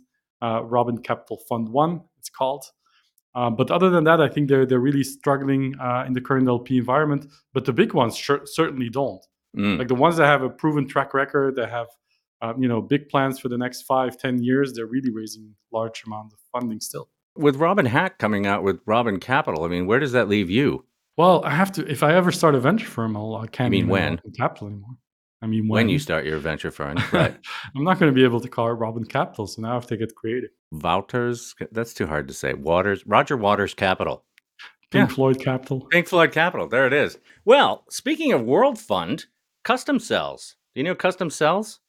uh, 0.40 0.62
Robin 0.64 0.98
Capital 0.98 1.38
Fund 1.48 1.68
One, 1.68 2.00
it's 2.18 2.30
called. 2.30 2.64
Uh, 3.34 3.50
but 3.50 3.70
other 3.70 3.90
than 3.90 4.04
that, 4.04 4.20
I 4.20 4.28
think 4.28 4.48
they're 4.48 4.66
they're 4.66 4.78
really 4.80 5.04
struggling 5.04 5.74
uh, 5.80 6.04
in 6.06 6.12
the 6.12 6.20
current 6.20 6.48
LP 6.48 6.78
environment. 6.78 7.26
But 7.54 7.64
the 7.64 7.72
big 7.72 7.94
ones 7.94 8.16
certainly 8.18 8.90
don't. 8.90 9.24
Mm. 9.56 9.78
Like 9.78 9.88
the 9.88 9.94
ones 9.94 10.16
that 10.16 10.26
have 10.26 10.42
a 10.42 10.50
proven 10.50 10.86
track 10.86 11.14
record, 11.14 11.56
that 11.56 11.70
have 11.70 11.88
um, 12.42 12.62
you 12.62 12.68
know 12.68 12.82
big 12.82 13.08
plans 13.08 13.38
for 13.38 13.48
the 13.48 13.58
next 13.58 13.82
five, 13.82 14.18
ten 14.18 14.42
years, 14.42 14.74
they're 14.74 14.86
really 14.86 15.10
raising 15.10 15.54
large 15.72 16.02
amounts 16.06 16.34
of 16.34 16.40
funding 16.52 16.80
still. 16.80 17.08
With 17.36 17.56
Robin 17.56 17.86
Haak 17.86 18.18
coming 18.18 18.46
out 18.46 18.62
with 18.62 18.80
Robin 18.86 19.18
Capital, 19.18 19.64
I 19.64 19.68
mean, 19.68 19.86
where 19.86 19.98
does 19.98 20.12
that 20.12 20.28
leave 20.28 20.50
you? 20.50 20.84
Well, 21.16 21.44
I 21.44 21.50
have 21.50 21.72
to. 21.72 21.90
If 21.90 22.02
I 22.02 22.14
ever 22.14 22.32
start 22.32 22.54
a 22.54 22.60
venture 22.60 22.86
firm, 22.86 23.16
I'll, 23.16 23.36
I 23.36 23.46
can't. 23.46 23.72
You 23.72 23.82
mean 23.82 23.88
when? 23.88 24.20
Capital 24.36 24.68
anymore. 24.68 24.96
I 25.42 25.46
mean, 25.46 25.66
when, 25.66 25.86
when 25.86 25.88
you 25.88 25.98
start 25.98 26.24
your 26.24 26.38
venture 26.38 26.70
firm, 26.70 26.98
right? 27.12 27.36
I'm 27.74 27.84
not 27.84 27.98
going 27.98 28.10
to 28.10 28.14
be 28.14 28.24
able 28.24 28.40
to 28.40 28.48
call 28.48 28.68
it 28.68 28.74
Robin 28.74 29.04
Capital, 29.04 29.46
so 29.46 29.60
now 29.60 29.72
I 29.72 29.74
have 29.74 29.86
to 29.88 29.96
get 29.96 30.14
creative. 30.14 30.50
Wouters, 30.72 31.54
that's 31.72 31.92
too 31.92 32.06
hard 32.06 32.28
to 32.28 32.34
say. 32.34 32.54
Waters, 32.54 33.06
Roger 33.06 33.36
Waters 33.36 33.74
Capital. 33.74 34.24
Pink 34.90 35.08
yeah. 35.08 35.14
Floyd 35.14 35.40
Capital. 35.40 35.86
Pink 35.90 36.06
Floyd 36.06 36.32
Capital. 36.32 36.68
There 36.68 36.86
it 36.86 36.92
is. 36.92 37.18
Well, 37.44 37.84
speaking 37.90 38.32
of 38.32 38.42
World 38.42 38.78
Fund, 38.78 39.26
Custom 39.64 39.98
Cells. 39.98 40.56
Do 40.74 40.80
you 40.80 40.84
know 40.84 40.94
Custom 40.94 41.28
Cells? 41.28 41.80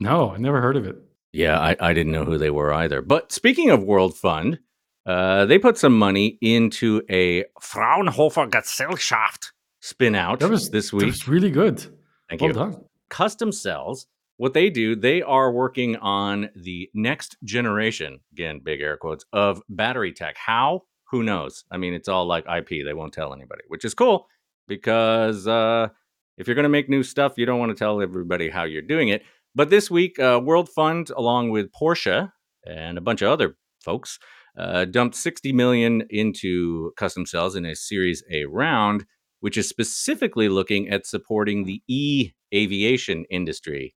No, 0.00 0.30
I 0.30 0.38
never 0.38 0.60
heard 0.60 0.76
of 0.76 0.86
it. 0.86 0.96
Yeah, 1.32 1.58
I, 1.58 1.76
I 1.80 1.92
didn't 1.92 2.12
know 2.12 2.24
who 2.24 2.38
they 2.38 2.50
were 2.50 2.72
either. 2.72 3.02
But 3.02 3.32
speaking 3.32 3.70
of 3.70 3.82
World 3.82 4.16
Fund, 4.16 4.60
uh, 5.06 5.46
they 5.46 5.58
put 5.58 5.78
some 5.78 5.98
money 5.98 6.38
into 6.40 7.02
a 7.10 7.44
Fraunhofer 7.60 8.46
Gesellschaft 8.46 9.52
spin 9.80 10.14
out 10.14 10.40
that 10.40 10.50
was, 10.50 10.70
this 10.70 10.92
week. 10.92 11.02
That 11.02 11.06
was 11.06 11.28
really 11.28 11.50
good. 11.50 11.84
Thank 12.28 12.40
well 12.40 12.48
you. 12.50 12.54
Done. 12.54 12.84
Custom 13.08 13.52
cells. 13.52 14.06
What 14.36 14.54
they 14.54 14.70
do, 14.70 14.94
they 14.94 15.20
are 15.22 15.50
working 15.50 15.96
on 15.96 16.50
the 16.54 16.88
next 16.94 17.36
generation, 17.42 18.20
again, 18.32 18.60
big 18.62 18.80
air 18.80 18.96
quotes, 18.96 19.24
of 19.32 19.60
battery 19.68 20.12
tech. 20.12 20.36
How? 20.36 20.82
Who 21.10 21.24
knows? 21.24 21.64
I 21.72 21.76
mean, 21.76 21.92
it's 21.92 22.08
all 22.08 22.26
like 22.26 22.44
IP. 22.46 22.84
They 22.84 22.94
won't 22.94 23.12
tell 23.12 23.32
anybody, 23.32 23.62
which 23.66 23.84
is 23.84 23.94
cool 23.94 24.28
because 24.68 25.48
uh, 25.48 25.88
if 26.36 26.46
you're 26.46 26.54
going 26.54 26.64
to 26.64 26.68
make 26.68 26.88
new 26.88 27.02
stuff, 27.02 27.32
you 27.36 27.46
don't 27.46 27.58
want 27.58 27.70
to 27.70 27.76
tell 27.76 28.00
everybody 28.00 28.48
how 28.48 28.62
you're 28.64 28.82
doing 28.82 29.08
it. 29.08 29.22
But 29.54 29.70
this 29.70 29.90
week, 29.90 30.20
uh, 30.20 30.40
World 30.42 30.68
Fund, 30.68 31.10
along 31.10 31.50
with 31.50 31.72
Porsche 31.72 32.30
and 32.64 32.96
a 32.96 33.00
bunch 33.00 33.22
of 33.22 33.30
other 33.30 33.56
folks, 33.82 34.20
uh, 34.58 34.84
dumped 34.84 35.14
60 35.14 35.52
million 35.52 36.02
into 36.10 36.92
custom 36.96 37.24
cells 37.24 37.56
in 37.56 37.64
a 37.64 37.74
Series 37.74 38.22
A 38.30 38.44
round 38.44 39.06
which 39.40 39.56
is 39.56 39.68
specifically 39.68 40.48
looking 40.48 40.88
at 40.88 41.06
supporting 41.06 41.64
the 41.64 41.82
e 41.88 42.32
aviation 42.54 43.24
industry. 43.30 43.94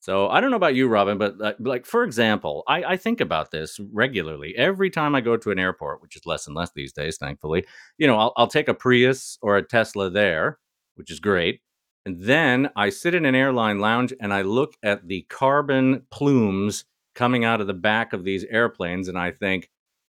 So 0.00 0.28
I 0.28 0.40
don't 0.40 0.50
know 0.50 0.56
about 0.56 0.74
you, 0.74 0.88
Robin, 0.88 1.18
but 1.18 1.40
uh, 1.40 1.52
like 1.58 1.84
for 1.84 2.04
example, 2.04 2.62
I, 2.66 2.84
I, 2.84 2.96
think 2.96 3.20
about 3.20 3.50
this 3.50 3.78
regularly. 3.92 4.54
Every 4.56 4.88
time 4.88 5.14
I 5.14 5.20
go 5.20 5.36
to 5.36 5.50
an 5.50 5.58
airport, 5.58 6.00
which 6.00 6.16
is 6.16 6.24
less 6.24 6.46
and 6.46 6.56
less 6.56 6.70
these 6.74 6.92
days, 6.92 7.18
thankfully, 7.18 7.66
you 7.98 8.06
know, 8.06 8.16
I'll, 8.16 8.32
I'll 8.36 8.46
take 8.46 8.68
a 8.68 8.74
Prius 8.74 9.36
or 9.42 9.58
a 9.58 9.62
Tesla 9.62 10.08
there, 10.08 10.58
which 10.94 11.10
is 11.10 11.20
great. 11.20 11.60
And 12.06 12.18
then 12.22 12.70
I 12.76 12.88
sit 12.88 13.14
in 13.14 13.26
an 13.26 13.34
airline 13.34 13.78
lounge 13.78 14.14
and 14.20 14.32
I 14.32 14.40
look 14.40 14.72
at 14.82 15.06
the 15.06 15.26
carbon 15.28 16.06
plumes 16.10 16.86
coming 17.14 17.44
out 17.44 17.60
of 17.60 17.66
the 17.66 17.74
back 17.74 18.14
of 18.14 18.24
these 18.24 18.44
airplanes, 18.44 19.06
and 19.06 19.18
I 19.18 19.32
think, 19.32 19.68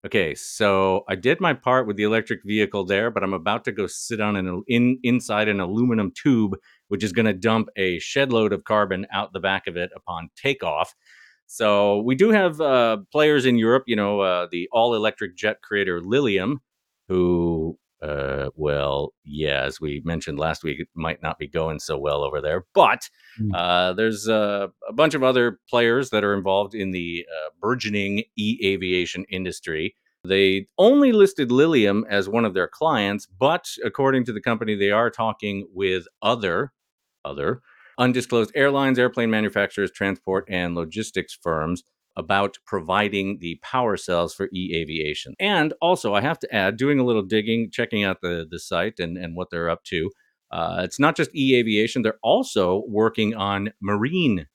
Okay, 0.05 0.35
so 0.35 1.05
I 1.09 1.15
did 1.15 1.41
my 1.41 1.55
part 1.55 1.87
with 1.87 1.97
the 1.97 2.03
electric 2.03 2.41
vehicle 2.45 2.85
there, 2.85 3.09
but 3.09 3.23
I'm 3.23 3.35
about 3.35 3.65
to 3.67 3.73
go 3.73 3.87
sit 3.87 4.21
on 4.21 4.35
an 4.35 4.65
in 4.67 4.99
inside 5.05 5.47
an 5.49 5.61
aluminum 5.61 6.11
tube, 6.11 6.57
which 6.89 7.05
is 7.05 7.13
going 7.13 7.27
to 7.27 7.33
dump 7.33 7.69
a 7.77 8.01
shed 8.01 8.33
load 8.33 8.53
of 8.53 8.65
carbon 8.65 9.07
out 9.13 9.33
the 9.33 9.39
back 9.39 9.69
of 9.69 9.77
it 9.77 9.91
upon 9.95 10.31
takeoff. 10.37 10.93
So 11.47 12.01
we 12.01 12.17
do 12.17 12.31
have 12.31 12.61
uh, 12.61 12.99
players 13.13 13.47
in 13.47 13.59
Europe, 13.59 13.85
you 13.87 13.95
know, 13.95 14.21
uh, 14.21 14.49
the 14.51 14.69
all 14.73 14.95
electric 14.95 15.37
jet 15.37 15.63
creator 15.63 16.01
Lilium, 16.01 16.61
who, 17.09 17.79
uh, 18.53 18.55
well, 18.57 19.13
yeah, 19.25 19.63
as 19.63 19.81
we 19.81 20.03
mentioned 20.05 20.39
last 20.39 20.63
week, 20.65 20.81
it 20.81 20.89
might 20.95 21.23
not 21.23 21.39
be 21.39 21.49
going 21.49 21.79
so 21.79 21.99
well 21.99 22.23
over 22.23 22.41
there. 22.41 22.65
But 22.75 23.09
mm. 23.41 23.97
there's 23.97 24.29
uh, 24.29 24.69
a 24.89 24.93
bunch 24.93 25.15
of 25.15 25.23
other 25.23 25.59
players 25.69 26.11
that 26.11 26.25
are 26.25 26.35
involved 26.35 26.75
in 26.75 26.91
the 26.91 27.27
uh, 27.29 27.51
burgeoning 27.61 28.25
e 28.37 28.59
aviation 28.65 29.25
industry. 29.31 29.97
They 30.25 30.67
only 30.79 31.11
listed 31.13 31.51
Lilium 31.51 32.05
as 32.09 32.29
one 32.29 32.45
of 32.45 32.55
their 32.55 32.69
clients, 32.69 33.27
but 33.27 33.67
according 33.85 34.25
to 34.27 34.33
the 34.33 34.41
company, 34.41 34.77
they 34.77 34.93
are 34.93 35.11
talking 35.11 35.67
with 35.75 36.07
other 36.23 36.73
other 37.25 37.61
undisclosed 37.99 38.53
airlines, 38.55 38.99
airplane 38.99 39.31
manufacturers, 39.31 39.91
transport, 39.91 40.45
and 40.49 40.75
logistics 40.75 41.37
firms 41.41 41.83
about 42.17 42.59
providing 42.67 43.39
the 43.41 43.59
power 43.63 43.97
cells 43.97 44.35
for 44.35 44.49
e-aviation. 44.53 45.35
And 45.41 45.73
also, 45.81 46.15
I 46.15 46.21
have 46.21 46.39
to 46.41 46.55
add, 46.55 46.77
doing 46.77 46.99
a 46.99 47.05
little 47.05 47.23
digging, 47.23 47.71
checking 47.71 48.05
out 48.05 48.21
the 48.21 48.47
the 48.51 48.59
site 48.59 48.99
and 49.01 49.17
and 49.17 49.37
what 49.37 49.51
they're 49.51 49.71
up 49.71 49.85
to. 49.85 50.11
Uh, 50.51 50.83
it's 50.85 51.01
not 51.01 51.17
just 51.17 51.35
e-aviation; 51.35 52.03
they're 52.03 52.19
also 52.23 52.85
working 52.87 53.35
on 53.35 53.73
marine 53.81 54.47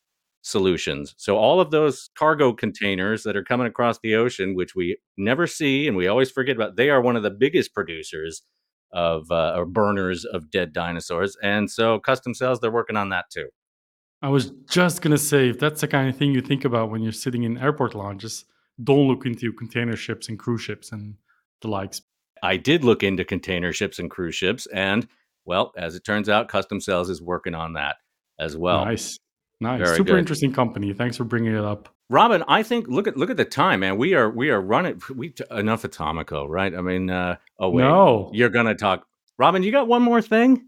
solutions. 0.47 1.13
So 1.17 1.37
all 1.37 1.59
of 1.59 1.71
those 1.71 2.09
cargo 2.17 2.53
containers 2.53 3.23
that 3.23 3.35
are 3.35 3.43
coming 3.43 3.67
across 3.67 3.99
the 3.99 4.15
ocean, 4.15 4.55
which 4.55 4.75
we 4.75 4.97
never 5.17 5.45
see 5.45 5.87
and 5.87 5.97
we 5.97 6.07
always 6.07 6.31
forget 6.31 6.55
about, 6.55 6.77
they 6.77 6.89
are 6.89 7.01
one 7.01 7.17
of 7.17 7.23
the 7.23 7.31
biggest 7.31 7.73
producers 7.73 8.43
of 8.93 9.29
uh, 9.29 9.55
or 9.57 9.65
burners 9.65 10.23
of 10.23 10.49
dead 10.49 10.71
dinosaurs. 10.71 11.35
And 11.43 11.69
so 11.69 11.99
custom 11.99 12.33
cells, 12.33 12.59
they're 12.61 12.71
working 12.71 12.95
on 12.95 13.09
that 13.09 13.25
too. 13.29 13.49
I 14.21 14.29
was 14.29 14.51
just 14.69 15.01
gonna 15.01 15.17
say, 15.17 15.49
if 15.49 15.59
that's 15.59 15.81
the 15.81 15.87
kind 15.87 16.09
of 16.09 16.17
thing 16.17 16.31
you 16.33 16.41
think 16.41 16.65
about 16.65 16.89
when 16.89 17.01
you're 17.01 17.11
sitting 17.11 17.43
in 17.43 17.57
airport 17.57 17.93
lounges, 17.95 18.45
don't 18.83 19.07
look 19.07 19.25
into 19.25 19.51
container 19.53 19.95
ships 19.95 20.29
and 20.29 20.37
cruise 20.39 20.61
ships 20.61 20.91
and 20.91 21.15
the 21.61 21.67
likes. 21.67 22.01
I 22.43 22.57
did 22.57 22.83
look 22.83 23.03
into 23.03 23.23
container 23.25 23.73
ships 23.73 23.99
and 23.99 24.09
cruise 24.09 24.35
ships, 24.35 24.67
and 24.67 25.07
well, 25.45 25.71
as 25.77 25.95
it 25.95 26.03
turns 26.03 26.29
out, 26.29 26.49
Custom 26.49 26.79
Cells 26.81 27.09
is 27.09 27.21
working 27.21 27.55
on 27.55 27.73
that 27.73 27.97
as 28.39 28.55
well. 28.57 28.85
Nice, 28.85 29.17
nice, 29.59 29.79
Very 29.79 29.97
super 29.97 30.11
good. 30.11 30.19
interesting 30.19 30.53
company. 30.53 30.93
Thanks 30.93 31.17
for 31.17 31.23
bringing 31.23 31.55
it 31.55 31.63
up. 31.63 31.89
Robin, 32.09 32.43
I 32.47 32.63
think 32.63 32.87
look 32.87 33.07
at 33.07 33.17
look 33.17 33.29
at 33.29 33.37
the 33.37 33.45
time, 33.45 33.81
man. 33.81 33.97
We 33.97 34.13
are 34.13 34.29
we 34.29 34.49
are 34.49 34.61
running 34.61 35.01
we 35.15 35.33
enough 35.51 35.83
Atomico, 35.83 36.47
right? 36.47 36.73
I 36.73 36.81
mean, 36.81 37.09
uh, 37.09 37.35
oh 37.59 37.69
wait, 37.69 37.83
No, 37.83 38.29
you're 38.33 38.49
gonna 38.49 38.75
talk. 38.75 39.05
Robin, 39.37 39.61
you 39.61 39.71
got 39.71 39.87
one 39.87 40.01
more 40.01 40.21
thing? 40.21 40.67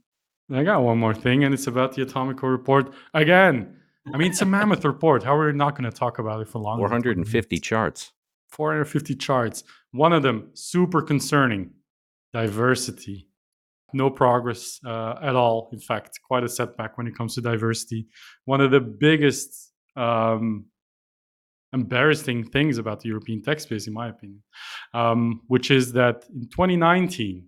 I 0.51 0.63
got 0.63 0.81
one 0.81 0.97
more 0.97 1.13
thing, 1.13 1.43
and 1.43 1.53
it's 1.53 1.67
about 1.67 1.93
the 1.93 2.03
Atomico 2.05 2.43
report 2.43 2.93
again. 3.13 3.75
I 4.11 4.17
mean, 4.17 4.31
it's 4.31 4.41
a 4.41 4.45
mammoth 4.45 4.83
report. 4.83 5.23
How 5.23 5.35
are 5.35 5.47
we 5.47 5.53
not 5.53 5.77
going 5.77 5.89
to 5.89 5.95
talk 5.95 6.17
about 6.19 6.41
it 6.41 6.47
for 6.47 6.59
long? 6.59 6.79
450 6.79 7.59
charts. 7.59 8.11
450 8.49 9.15
charts. 9.15 9.63
One 9.91 10.13
of 10.13 10.23
them 10.23 10.49
super 10.53 11.01
concerning 11.01 11.71
diversity. 12.33 13.27
No 13.93 14.09
progress 14.09 14.79
uh, 14.85 15.15
at 15.21 15.35
all. 15.35 15.69
In 15.73 15.79
fact, 15.79 16.19
quite 16.23 16.43
a 16.43 16.49
setback 16.49 16.97
when 16.97 17.07
it 17.07 17.15
comes 17.15 17.35
to 17.35 17.41
diversity. 17.41 18.07
One 18.45 18.61
of 18.61 18.71
the 18.71 18.79
biggest 18.79 19.71
um, 19.95 20.65
embarrassing 21.73 22.45
things 22.45 22.77
about 22.77 23.01
the 23.01 23.09
European 23.09 23.41
tech 23.41 23.59
space, 23.59 23.87
in 23.87 23.93
my 23.93 24.09
opinion, 24.09 24.41
um, 24.93 25.41
which 25.47 25.71
is 25.71 25.93
that 25.93 26.25
in 26.33 26.49
2019, 26.49 27.45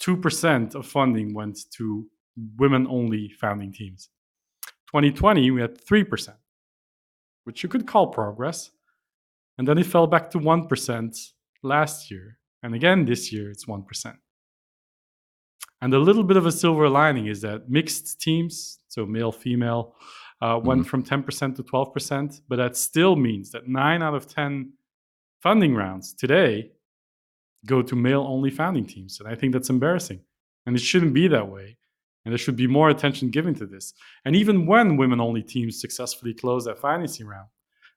2% 0.00 0.74
of 0.74 0.86
funding 0.86 1.34
went 1.34 1.58
to 1.76 2.06
women 2.58 2.86
only 2.88 3.30
founding 3.40 3.72
teams. 3.72 4.08
2020, 4.88 5.50
we 5.50 5.60
had 5.60 5.84
3%, 5.84 6.34
which 7.44 7.62
you 7.62 7.68
could 7.68 7.86
call 7.86 8.08
progress. 8.08 8.70
And 9.58 9.68
then 9.68 9.78
it 9.78 9.86
fell 9.86 10.06
back 10.06 10.30
to 10.30 10.38
1% 10.38 11.30
last 11.62 12.10
year. 12.10 12.38
And 12.62 12.74
again, 12.74 13.04
this 13.04 13.32
year, 13.32 13.50
it's 13.50 13.66
1%. 13.66 14.16
And 15.80 15.92
a 15.92 15.98
little 15.98 16.24
bit 16.24 16.36
of 16.36 16.46
a 16.46 16.52
silver 16.52 16.88
lining 16.88 17.26
is 17.26 17.40
that 17.42 17.68
mixed 17.68 18.20
teams, 18.20 18.78
so 18.88 19.04
male, 19.04 19.32
female, 19.32 19.94
uh, 20.40 20.58
went 20.62 20.86
from 20.86 21.02
10% 21.02 21.56
to 21.56 21.62
12%. 21.62 22.40
But 22.48 22.56
that 22.56 22.76
still 22.76 23.16
means 23.16 23.50
that 23.50 23.68
nine 23.68 24.02
out 24.02 24.14
of 24.14 24.26
10 24.26 24.72
funding 25.40 25.74
rounds 25.74 26.14
today 26.14 26.70
go 27.66 27.82
to 27.82 27.94
male 27.94 28.24
only 28.28 28.50
founding 28.50 28.86
teams. 28.86 29.20
And 29.20 29.28
I 29.28 29.34
think 29.34 29.52
that's 29.52 29.70
embarrassing. 29.70 30.20
And 30.66 30.76
it 30.76 30.80
shouldn't 30.80 31.14
be 31.14 31.28
that 31.28 31.48
way. 31.48 31.76
And 32.24 32.32
there 32.32 32.38
should 32.38 32.56
be 32.56 32.66
more 32.66 32.88
attention 32.88 33.30
given 33.30 33.54
to 33.56 33.66
this. 33.66 33.92
And 34.24 34.34
even 34.34 34.66
when 34.66 34.96
women 34.96 35.20
only 35.20 35.42
teams 35.42 35.80
successfully 35.80 36.32
close 36.34 36.64
that 36.64 36.78
financing 36.78 37.26
round, 37.26 37.48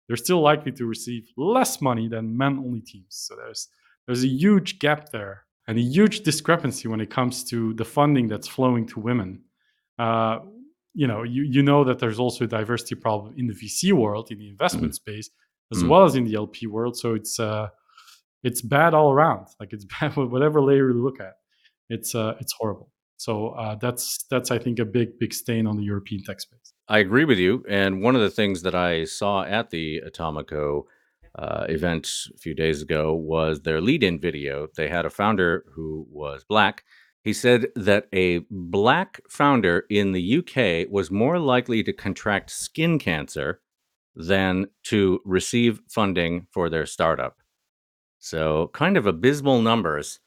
they're 0.08 0.18
still 0.18 0.42
likely 0.42 0.72
to 0.74 0.86
receive 0.86 1.28
less 1.38 1.82
money 1.82 2.08
than 2.10 2.38
men 2.38 2.58
only 2.60 2.82
teams. 2.82 3.08
So 3.10 3.36
there's 3.36 3.68
there's 4.06 4.24
a 4.24 4.28
huge 4.28 4.80
gap 4.80 5.10
there 5.12 5.44
and 5.68 5.78
a 5.78 5.82
huge 5.82 6.22
discrepancy 6.22 6.88
when 6.88 7.02
it 7.02 7.10
comes 7.10 7.44
to 7.46 7.74
the 7.74 7.86
funding 7.86 8.28
that's 8.28 8.48
flowing 8.48 8.86
to 8.88 9.00
women. 9.00 9.42
Uh, 10.00 10.40
you 10.94 11.08
know, 11.08 11.24
you, 11.24 11.44
you 11.44 11.62
know 11.62 11.84
that 11.84 12.00
there's 12.00 12.20
also 12.20 12.46
a 12.46 12.48
diversity 12.48 12.96
problem 12.96 13.34
in 13.38 13.48
the 13.48 13.54
VC 13.54 13.92
world, 13.94 14.32
in 14.32 14.40
the 14.40 14.50
investment 14.50 14.96
space, 14.96 15.30
as 15.74 15.84
Mm. 15.84 15.90
well 15.90 16.04
as 16.06 16.16
in 16.16 16.24
the 16.24 16.36
LP 16.36 16.68
world. 16.68 16.98
So 16.98 17.14
it's 17.16 17.40
uh, 17.40 17.68
it's 18.44 18.62
bad 18.62 18.94
all 18.94 19.12
around. 19.12 19.48
Like 19.60 19.74
it's 19.74 19.86
bad 20.00 20.16
whatever 20.16 20.62
layer 20.62 20.90
you 20.90 21.04
look 21.04 21.20
at. 21.20 21.34
It's 21.90 22.16
uh, 22.16 22.36
it's 22.40 22.54
horrible. 22.60 22.90
So 23.18 23.50
uh, 23.50 23.76
that's 23.76 24.24
that's 24.30 24.52
I 24.52 24.60
think 24.60 24.80
a 24.80 24.86
big 24.86 25.20
big 25.20 25.34
stain 25.34 25.68
on 25.68 25.76
the 25.76 25.84
European 25.84 26.24
tech 26.24 26.40
space. 26.40 26.74
I 26.88 27.00
agree 27.00 27.26
with 27.26 27.40
you. 27.40 27.66
And 27.68 28.02
one 28.02 28.16
of 28.16 28.22
the 28.22 28.30
things 28.30 28.62
that 28.62 28.76
I 28.76 29.04
saw 29.04 29.44
at 29.44 29.72
the 29.72 30.02
Atomico 30.08 30.84
uh, 31.38 31.66
event 31.68 32.10
a 32.34 32.38
few 32.38 32.54
days 32.54 32.82
ago 32.82 33.14
was 33.14 33.62
their 33.62 33.82
lead 33.82 34.04
in 34.04 34.20
video. 34.20 34.68
They 34.76 34.88
had 34.88 35.06
a 35.06 35.10
founder 35.10 35.66
who 35.74 36.08
was 36.10 36.44
black. 36.44 36.84
He 37.24 37.34
said 37.34 37.68
that 37.76 38.08
a 38.14 38.40
black 38.50 39.20
founder 39.30 39.86
in 39.90 40.14
the 40.14 40.38
UK 40.38 40.90
was 40.90 41.12
more 41.12 41.40
likely 41.40 41.84
to 41.84 41.92
contract 41.92 42.52
skin 42.52 43.00
cancer 43.00 43.60
than 44.16 44.68
to 44.84 45.20
receive 45.26 45.82
funding 45.90 46.48
for 46.52 46.70
their 46.70 46.86
startup. 46.86 47.38
So, 48.20 48.72
kind 48.74 48.98
of 48.98 49.06
abysmal 49.06 49.62
numbers. 49.62 50.20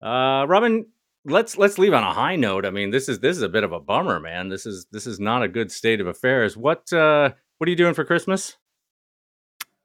Uh, 0.00 0.44
Robin, 0.46 0.86
let's 1.24 1.56
let's 1.56 1.78
leave 1.78 1.94
on 1.94 2.02
a 2.02 2.12
high 2.12 2.36
note. 2.36 2.64
I 2.64 2.70
mean, 2.70 2.90
this 2.90 3.08
is 3.08 3.20
this 3.20 3.36
is 3.36 3.42
a 3.42 3.48
bit 3.48 3.64
of 3.64 3.72
a 3.72 3.80
bummer, 3.80 4.20
man. 4.20 4.48
This 4.48 4.66
is 4.66 4.86
this 4.90 5.06
is 5.06 5.20
not 5.20 5.42
a 5.42 5.48
good 5.48 5.70
state 5.70 6.00
of 6.00 6.06
affairs. 6.06 6.56
What 6.56 6.92
uh 6.92 7.30
what 7.58 7.66
are 7.66 7.70
you 7.70 7.76
doing 7.76 7.94
for 7.94 8.04
Christmas? 8.04 8.56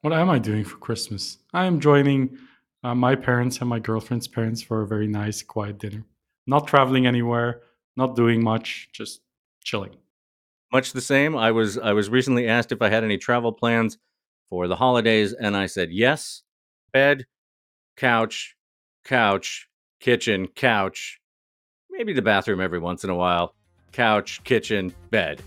What 0.02 0.14
am 0.14 0.30
I 0.30 0.40
doing 0.40 0.64
for 0.64 0.78
Christmas? 0.78 1.38
I 1.54 1.66
am 1.66 1.80
joining 1.80 2.38
uh, 2.84 2.96
my 2.96 3.16
parents 3.16 3.60
and 3.60 3.70
my 3.70 3.80
girlfriend's 3.80 4.28
parents 4.28 4.62
for 4.62 4.82
a 4.82 4.88
very 4.88 5.08
nice, 5.08 5.42
quiet 5.42 5.80
dinner. 5.80 6.06
Not 6.46 6.68
traveling 6.68 7.08
anywhere, 7.08 7.62
not 7.96 8.16
doing 8.16 8.44
much, 8.44 8.90
just 8.94 9.22
chilling. 9.64 9.96
Much 10.72 10.94
the 10.94 11.02
same. 11.02 11.36
I 11.36 11.52
was 11.52 11.78
I 11.78 11.94
was 11.94 12.10
recently 12.10 12.48
asked 12.48 12.72
if 12.72 12.82
I 12.82 12.90
had 12.90 13.04
any 13.04 13.18
travel 13.18 13.52
plans 13.52 13.98
for 14.50 14.68
the 14.68 14.76
holidays, 14.76 15.34
and 15.34 15.58
I 15.58 15.66
said 15.66 15.92
yes. 15.92 16.44
Bed, 16.94 17.26
couch, 17.96 18.56
couch, 19.04 19.68
kitchen, 20.00 20.48
couch, 20.48 21.20
maybe 21.98 22.14
the 22.14 22.22
bathroom 22.22 22.62
every 22.62 22.80
once 22.80 23.04
in 23.04 23.10
a 23.10 23.16
while. 23.16 23.56
Couch, 23.92 24.44
kitchen, 24.44 24.94
bed. 25.10 25.42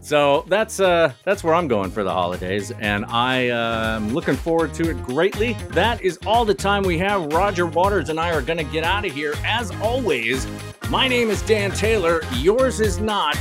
So 0.00 0.44
that's 0.48 0.80
uh 0.80 1.12
that's 1.22 1.44
where 1.44 1.54
I'm 1.54 1.68
going 1.68 1.90
for 1.90 2.02
the 2.02 2.10
holidays, 2.10 2.72
and 2.80 3.04
I 3.06 3.50
uh, 3.50 3.96
am 3.96 4.12
looking 4.12 4.34
forward 4.34 4.74
to 4.74 4.90
it 4.90 5.00
greatly. 5.04 5.52
That 5.70 6.02
is 6.02 6.18
all 6.26 6.44
the 6.44 6.54
time 6.54 6.82
we 6.82 6.98
have. 6.98 7.32
Roger 7.32 7.66
Waters 7.66 8.08
and 8.08 8.18
I 8.18 8.32
are 8.32 8.42
gonna 8.42 8.64
get 8.64 8.82
out 8.82 9.04
of 9.04 9.12
here. 9.12 9.34
As 9.44 9.70
always, 9.80 10.48
my 10.90 11.06
name 11.06 11.30
is 11.30 11.40
Dan 11.42 11.70
Taylor. 11.70 12.22
Yours 12.34 12.80
is 12.80 12.98
not. 12.98 13.36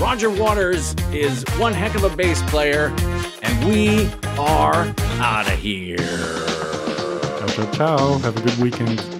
Roger 0.00 0.30
Waters 0.30 0.94
is 1.12 1.44
one 1.58 1.74
heck 1.74 1.94
of 1.94 2.04
a 2.04 2.16
bass 2.16 2.40
player, 2.50 2.94
and 3.42 3.68
we 3.68 4.08
are 4.38 4.86
out 5.20 5.52
of 5.52 5.58
here. 5.58 5.98
Ciao, 7.48 7.70
ciao. 7.72 8.18
Have 8.18 8.36
a 8.38 8.40
good 8.40 8.58
weekend. 8.58 9.15